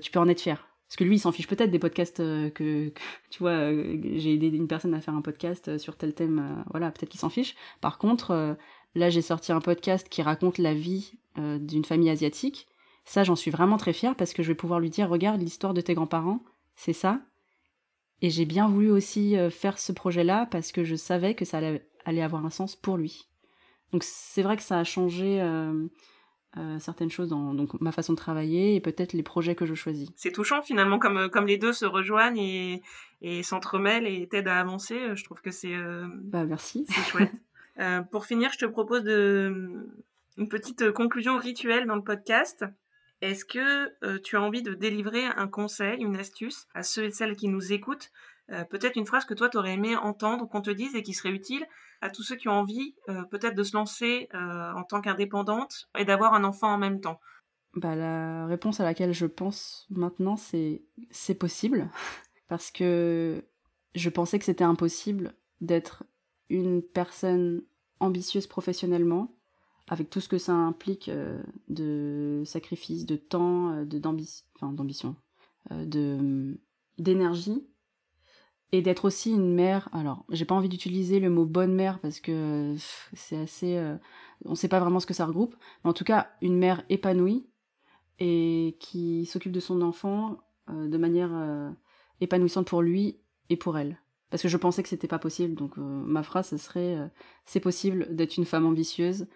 tu 0.00 0.10
peux 0.10 0.18
en 0.18 0.28
être 0.28 0.40
fier. 0.40 0.66
Parce 0.88 0.96
que 0.96 1.04
lui, 1.04 1.16
il 1.16 1.18
s'en 1.18 1.32
fiche 1.32 1.46
peut-être 1.46 1.70
des 1.70 1.78
podcasts 1.78 2.16
que, 2.16 2.92
tu 3.30 3.38
vois, 3.40 3.70
j'ai 3.72 4.34
aidé 4.34 4.48
une 4.48 4.68
personne 4.68 4.94
à 4.94 5.00
faire 5.00 5.14
un 5.14 5.20
podcast 5.20 5.76
sur 5.76 5.96
tel 5.96 6.14
thème, 6.14 6.64
voilà, 6.70 6.90
peut-être 6.90 7.10
qu'il 7.10 7.20
s'en 7.20 7.28
fiche. 7.28 7.54
Par 7.82 7.98
contre, 7.98 8.56
là, 8.94 9.10
j'ai 9.10 9.22
sorti 9.22 9.52
un 9.52 9.60
podcast 9.60 10.08
qui 10.08 10.22
raconte 10.22 10.56
la 10.56 10.72
vie 10.72 11.12
d'une 11.36 11.84
famille 11.84 12.08
asiatique 12.08 12.68
ça, 13.08 13.24
j'en 13.24 13.36
suis 13.36 13.50
vraiment 13.50 13.78
très 13.78 13.94
fière 13.94 14.14
parce 14.14 14.34
que 14.34 14.42
je 14.42 14.48
vais 14.48 14.54
pouvoir 14.54 14.80
lui 14.80 14.90
dire, 14.90 15.08
regarde 15.08 15.40
l'histoire 15.40 15.72
de 15.72 15.80
tes 15.80 15.94
grands-parents, 15.94 16.44
c'est 16.76 16.92
ça. 16.92 17.22
Et 18.20 18.28
j'ai 18.28 18.44
bien 18.44 18.68
voulu 18.68 18.90
aussi 18.90 19.34
euh, 19.34 19.48
faire 19.48 19.78
ce 19.78 19.92
projet-là 19.92 20.46
parce 20.50 20.72
que 20.72 20.84
je 20.84 20.94
savais 20.94 21.34
que 21.34 21.46
ça 21.46 21.58
allait, 22.04 22.22
avoir 22.22 22.44
un 22.44 22.50
sens 22.50 22.76
pour 22.76 22.98
lui. 22.98 23.26
Donc 23.92 24.02
c'est 24.04 24.42
vrai 24.42 24.58
que 24.58 24.62
ça 24.62 24.78
a 24.78 24.84
changé 24.84 25.40
euh, 25.40 25.86
euh, 26.58 26.78
certaines 26.80 27.10
choses 27.10 27.30
dans 27.30 27.54
donc, 27.54 27.80
ma 27.80 27.92
façon 27.92 28.12
de 28.12 28.18
travailler 28.18 28.74
et 28.74 28.80
peut-être 28.80 29.14
les 29.14 29.22
projets 29.22 29.54
que 29.54 29.64
je 29.64 29.74
choisis. 29.74 30.10
C'est 30.14 30.32
touchant 30.32 30.60
finalement 30.60 30.98
comme, 30.98 31.30
comme 31.30 31.46
les 31.46 31.56
deux 31.56 31.72
se 31.72 31.86
rejoignent 31.86 32.38
et, 32.38 32.82
et 33.22 33.42
s'entremêlent 33.42 34.06
et 34.06 34.28
t'aident 34.28 34.48
à 34.48 34.60
avancer. 34.60 35.14
Je 35.14 35.24
trouve 35.24 35.40
que 35.40 35.50
c'est... 35.50 35.74
bah 36.24 36.44
merci. 36.44 36.84
C'est 36.90 37.04
chouette. 37.04 37.32
pour 38.10 38.26
finir, 38.26 38.52
je 38.52 38.58
te 38.58 38.66
propose 38.66 39.02
de, 39.02 39.88
une 40.36 40.48
petite 40.50 40.92
conclusion 40.92 41.38
rituelle 41.38 41.86
dans 41.86 41.96
le 41.96 42.04
podcast. 42.04 42.66
Est-ce 43.20 43.44
que 43.44 43.92
euh, 44.04 44.18
tu 44.22 44.36
as 44.36 44.42
envie 44.42 44.62
de 44.62 44.74
délivrer 44.74 45.24
un 45.24 45.48
conseil, 45.48 46.00
une 46.02 46.16
astuce 46.16 46.66
à 46.74 46.82
ceux 46.82 47.04
et 47.04 47.10
celles 47.10 47.36
qui 47.36 47.48
nous 47.48 47.72
écoutent 47.72 48.10
euh, 48.50 48.64
Peut-être 48.64 48.96
une 48.96 49.06
phrase 49.06 49.24
que 49.24 49.34
toi, 49.34 49.48
tu 49.48 49.58
aurais 49.58 49.72
aimé 49.72 49.96
entendre, 49.96 50.48
qu'on 50.48 50.62
te 50.62 50.70
dise 50.70 50.94
et 50.94 51.02
qui 51.02 51.14
serait 51.14 51.30
utile 51.30 51.66
à 52.00 52.10
tous 52.10 52.22
ceux 52.22 52.36
qui 52.36 52.48
ont 52.48 52.52
envie 52.52 52.94
euh, 53.08 53.24
peut-être 53.24 53.56
de 53.56 53.62
se 53.64 53.76
lancer 53.76 54.28
en 54.32 54.84
tant 54.84 55.00
qu'indépendante 55.00 55.88
et 55.98 56.04
d'avoir 56.04 56.34
un 56.34 56.44
enfant 56.44 56.72
en 56.72 56.78
même 56.78 57.00
temps? 57.00 57.20
Bah, 57.74 57.96
La 57.96 58.46
réponse 58.46 58.78
à 58.80 58.84
laquelle 58.84 59.12
je 59.12 59.26
pense 59.26 59.86
maintenant, 59.90 60.36
c'est 60.36 60.82
c'est 61.10 61.34
possible. 61.34 61.90
Parce 62.48 62.70
que 62.70 63.44
je 63.94 64.08
pensais 64.08 64.38
que 64.38 64.44
c'était 64.44 64.64
impossible 64.64 65.34
d'être 65.60 66.04
une 66.48 66.82
personne 66.82 67.62
ambitieuse 68.00 68.46
professionnellement 68.46 69.37
avec 69.88 70.10
tout 70.10 70.20
ce 70.20 70.28
que 70.28 70.38
ça 70.38 70.52
implique 70.52 71.08
euh, 71.08 71.42
de 71.68 72.42
sacrifice, 72.44 73.06
de 73.06 73.16
temps, 73.16 73.72
euh, 73.72 73.84
d'ambition, 73.84 75.16
euh, 75.72 76.54
d'énergie, 76.98 77.66
et 78.70 78.82
d'être 78.82 79.06
aussi 79.06 79.32
une 79.32 79.54
mère. 79.54 79.88
Alors, 79.92 80.24
j'ai 80.28 80.44
pas 80.44 80.54
envie 80.54 80.68
d'utiliser 80.68 81.20
le 81.20 81.30
mot 81.30 81.46
bonne 81.46 81.74
mère 81.74 82.00
parce 82.00 82.20
que 82.20 82.76
c'est 83.14 83.38
assez, 83.38 83.82
on 84.44 84.54
sait 84.54 84.68
pas 84.68 84.78
vraiment 84.78 85.00
ce 85.00 85.06
que 85.06 85.14
ça 85.14 85.24
regroupe, 85.24 85.56
mais 85.82 85.90
en 85.90 85.94
tout 85.94 86.04
cas 86.04 86.28
une 86.42 86.58
mère 86.58 86.84
épanouie 86.90 87.46
et 88.18 88.76
qui 88.78 89.24
s'occupe 89.24 89.52
de 89.52 89.60
son 89.60 89.80
enfant 89.80 90.36
de 90.68 90.98
manière 90.98 91.30
épanouissante 92.20 92.66
pour 92.66 92.82
lui 92.82 93.16
et 93.48 93.56
pour 93.56 93.78
elle. 93.78 94.02
Parce 94.28 94.42
que 94.42 94.50
je 94.50 94.58
pensais 94.58 94.82
que 94.82 94.90
c'était 94.90 95.08
pas 95.08 95.18
possible, 95.18 95.54
donc 95.54 95.78
ma 95.78 96.22
phrase 96.22 96.50
ce 96.50 96.58
serait 96.58 97.10
c'est 97.46 97.60
possible 97.60 98.14
d'être 98.14 98.36
une 98.36 98.44
femme 98.44 98.66
ambitieuse, 98.66 99.28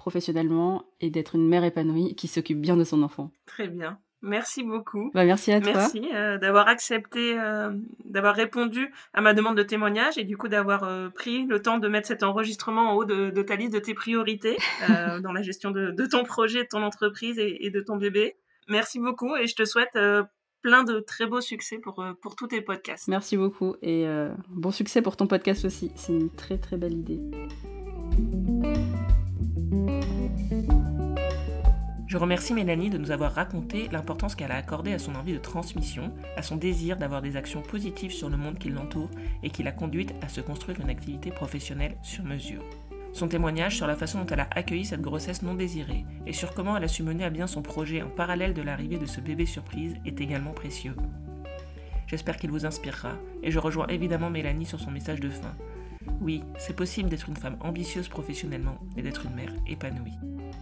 professionnellement 0.00 0.86
et 1.02 1.10
d'être 1.10 1.34
une 1.34 1.46
mère 1.46 1.62
épanouie 1.62 2.14
qui 2.14 2.26
s'occupe 2.26 2.58
bien 2.58 2.74
de 2.74 2.84
son 2.84 3.02
enfant. 3.02 3.30
Très 3.44 3.68
bien. 3.68 3.98
Merci 4.22 4.62
beaucoup. 4.62 5.10
Bah, 5.12 5.24
merci 5.24 5.52
à 5.52 5.60
toi. 5.60 5.72
Merci 5.74 6.08
euh, 6.14 6.38
d'avoir 6.38 6.68
accepté, 6.68 7.38
euh, 7.38 7.70
d'avoir 8.06 8.34
répondu 8.34 8.92
à 9.12 9.20
ma 9.20 9.34
demande 9.34 9.58
de 9.58 9.62
témoignage 9.62 10.16
et 10.16 10.24
du 10.24 10.38
coup 10.38 10.48
d'avoir 10.48 10.84
euh, 10.84 11.10
pris 11.10 11.46
le 11.46 11.60
temps 11.60 11.78
de 11.78 11.86
mettre 11.86 12.08
cet 12.08 12.22
enregistrement 12.22 12.90
en 12.90 12.94
haut 12.94 13.04
de, 13.04 13.42
ta 13.42 13.56
liste 13.56 13.74
de 13.74 13.78
tes 13.78 13.92
priorités 13.92 14.56
dans 15.22 15.32
la 15.32 15.42
gestion 15.42 15.70
de, 15.70 16.06
ton 16.06 16.24
projet, 16.24 16.62
de 16.62 16.68
ton 16.68 16.82
entreprise 16.82 17.38
et, 17.38 17.70
de 17.70 17.80
ton 17.80 17.96
bébé. 17.96 18.36
Merci 18.68 19.00
beaucoup 19.00 19.36
et 19.36 19.46
je 19.46 19.54
te 19.54 19.64
souhaite 19.66 19.98
plein 20.62 20.84
de 20.84 21.00
très 21.00 21.26
beaux 21.26 21.40
succès 21.42 21.78
pour, 21.78 22.02
pour 22.22 22.36
tous 22.36 22.48
tes 22.48 22.62
podcasts. 22.62 23.08
Merci 23.08 23.36
beaucoup 23.36 23.76
et 23.82 24.06
bon 24.48 24.70
succès 24.70 25.02
pour 25.02 25.16
ton 25.16 25.26
podcast 25.26 25.64
aussi. 25.64 25.92
C'est 25.94 26.12
une 26.12 26.30
très 26.30 26.58
très 26.58 26.76
belle 26.76 26.94
idée. 26.94 27.20
Je 32.10 32.16
remercie 32.18 32.54
Mélanie 32.54 32.90
de 32.90 32.98
nous 32.98 33.12
avoir 33.12 33.32
raconté 33.32 33.88
l'importance 33.92 34.34
qu'elle 34.34 34.50
a 34.50 34.56
accordée 34.56 34.92
à 34.92 34.98
son 34.98 35.14
envie 35.14 35.32
de 35.32 35.38
transmission, 35.38 36.12
à 36.36 36.42
son 36.42 36.56
désir 36.56 36.96
d'avoir 36.96 37.22
des 37.22 37.36
actions 37.36 37.62
positives 37.62 38.10
sur 38.10 38.28
le 38.28 38.36
monde 38.36 38.58
qui 38.58 38.68
l'entoure 38.68 39.10
et 39.44 39.50
qui 39.50 39.62
l'a 39.62 39.70
conduite 39.70 40.12
à 40.20 40.28
se 40.28 40.40
construire 40.40 40.80
une 40.80 40.90
activité 40.90 41.30
professionnelle 41.30 41.96
sur 42.02 42.24
mesure. 42.24 42.64
Son 43.12 43.28
témoignage 43.28 43.76
sur 43.76 43.86
la 43.86 43.94
façon 43.94 44.18
dont 44.18 44.26
elle 44.26 44.40
a 44.40 44.48
accueilli 44.50 44.84
cette 44.84 45.02
grossesse 45.02 45.42
non 45.42 45.54
désirée 45.54 46.04
et 46.26 46.32
sur 46.32 46.52
comment 46.52 46.76
elle 46.76 46.82
a 46.82 46.88
su 46.88 47.04
mener 47.04 47.22
à 47.22 47.30
bien 47.30 47.46
son 47.46 47.62
projet 47.62 48.02
en 48.02 48.10
parallèle 48.10 48.54
de 48.54 48.62
l'arrivée 48.62 48.98
de 48.98 49.06
ce 49.06 49.20
bébé 49.20 49.46
surprise 49.46 49.94
est 50.04 50.20
également 50.20 50.50
précieux. 50.50 50.96
J'espère 52.08 52.38
qu'il 52.38 52.50
vous 52.50 52.66
inspirera 52.66 53.12
et 53.44 53.52
je 53.52 53.60
rejoins 53.60 53.86
évidemment 53.86 54.30
Mélanie 54.30 54.66
sur 54.66 54.80
son 54.80 54.90
message 54.90 55.20
de 55.20 55.30
fin. 55.30 55.54
Oui, 56.20 56.42
c'est 56.58 56.74
possible 56.74 57.08
d'être 57.08 57.28
une 57.28 57.36
femme 57.36 57.56
ambitieuse 57.60 58.08
professionnellement 58.08 58.78
et 58.96 59.02
d'être 59.02 59.26
une 59.26 59.36
mère 59.36 59.54
épanouie. 59.68 60.18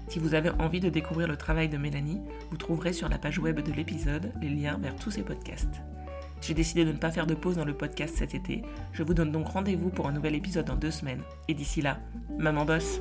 Si 0.08 0.18
vous 0.18 0.34
avez 0.34 0.50
envie 0.58 0.80
de 0.80 0.88
découvrir 0.88 1.28
le 1.28 1.36
travail 1.36 1.68
de 1.68 1.76
Mélanie, 1.76 2.22
vous 2.50 2.56
trouverez 2.56 2.92
sur 2.92 3.08
la 3.08 3.18
page 3.18 3.38
web 3.38 3.60
de 3.60 3.72
l'épisode 3.72 4.32
les 4.40 4.48
liens 4.48 4.78
vers 4.80 4.96
tous 4.96 5.10
ses 5.10 5.22
podcasts. 5.22 5.82
J'ai 6.40 6.54
décidé 6.54 6.84
de 6.84 6.92
ne 6.92 6.98
pas 6.98 7.10
faire 7.10 7.26
de 7.26 7.34
pause 7.34 7.56
dans 7.56 7.64
le 7.64 7.74
podcast 7.74 8.16
cet 8.16 8.34
été. 8.34 8.62
Je 8.92 9.02
vous 9.02 9.12
donne 9.12 9.32
donc 9.32 9.48
rendez-vous 9.48 9.90
pour 9.90 10.08
un 10.08 10.12
nouvel 10.12 10.34
épisode 10.34 10.66
dans 10.66 10.76
deux 10.76 10.90
semaines. 10.90 11.22
Et 11.48 11.54
d'ici 11.54 11.82
là, 11.82 11.98
maman 12.38 12.64
bosse 12.64 13.00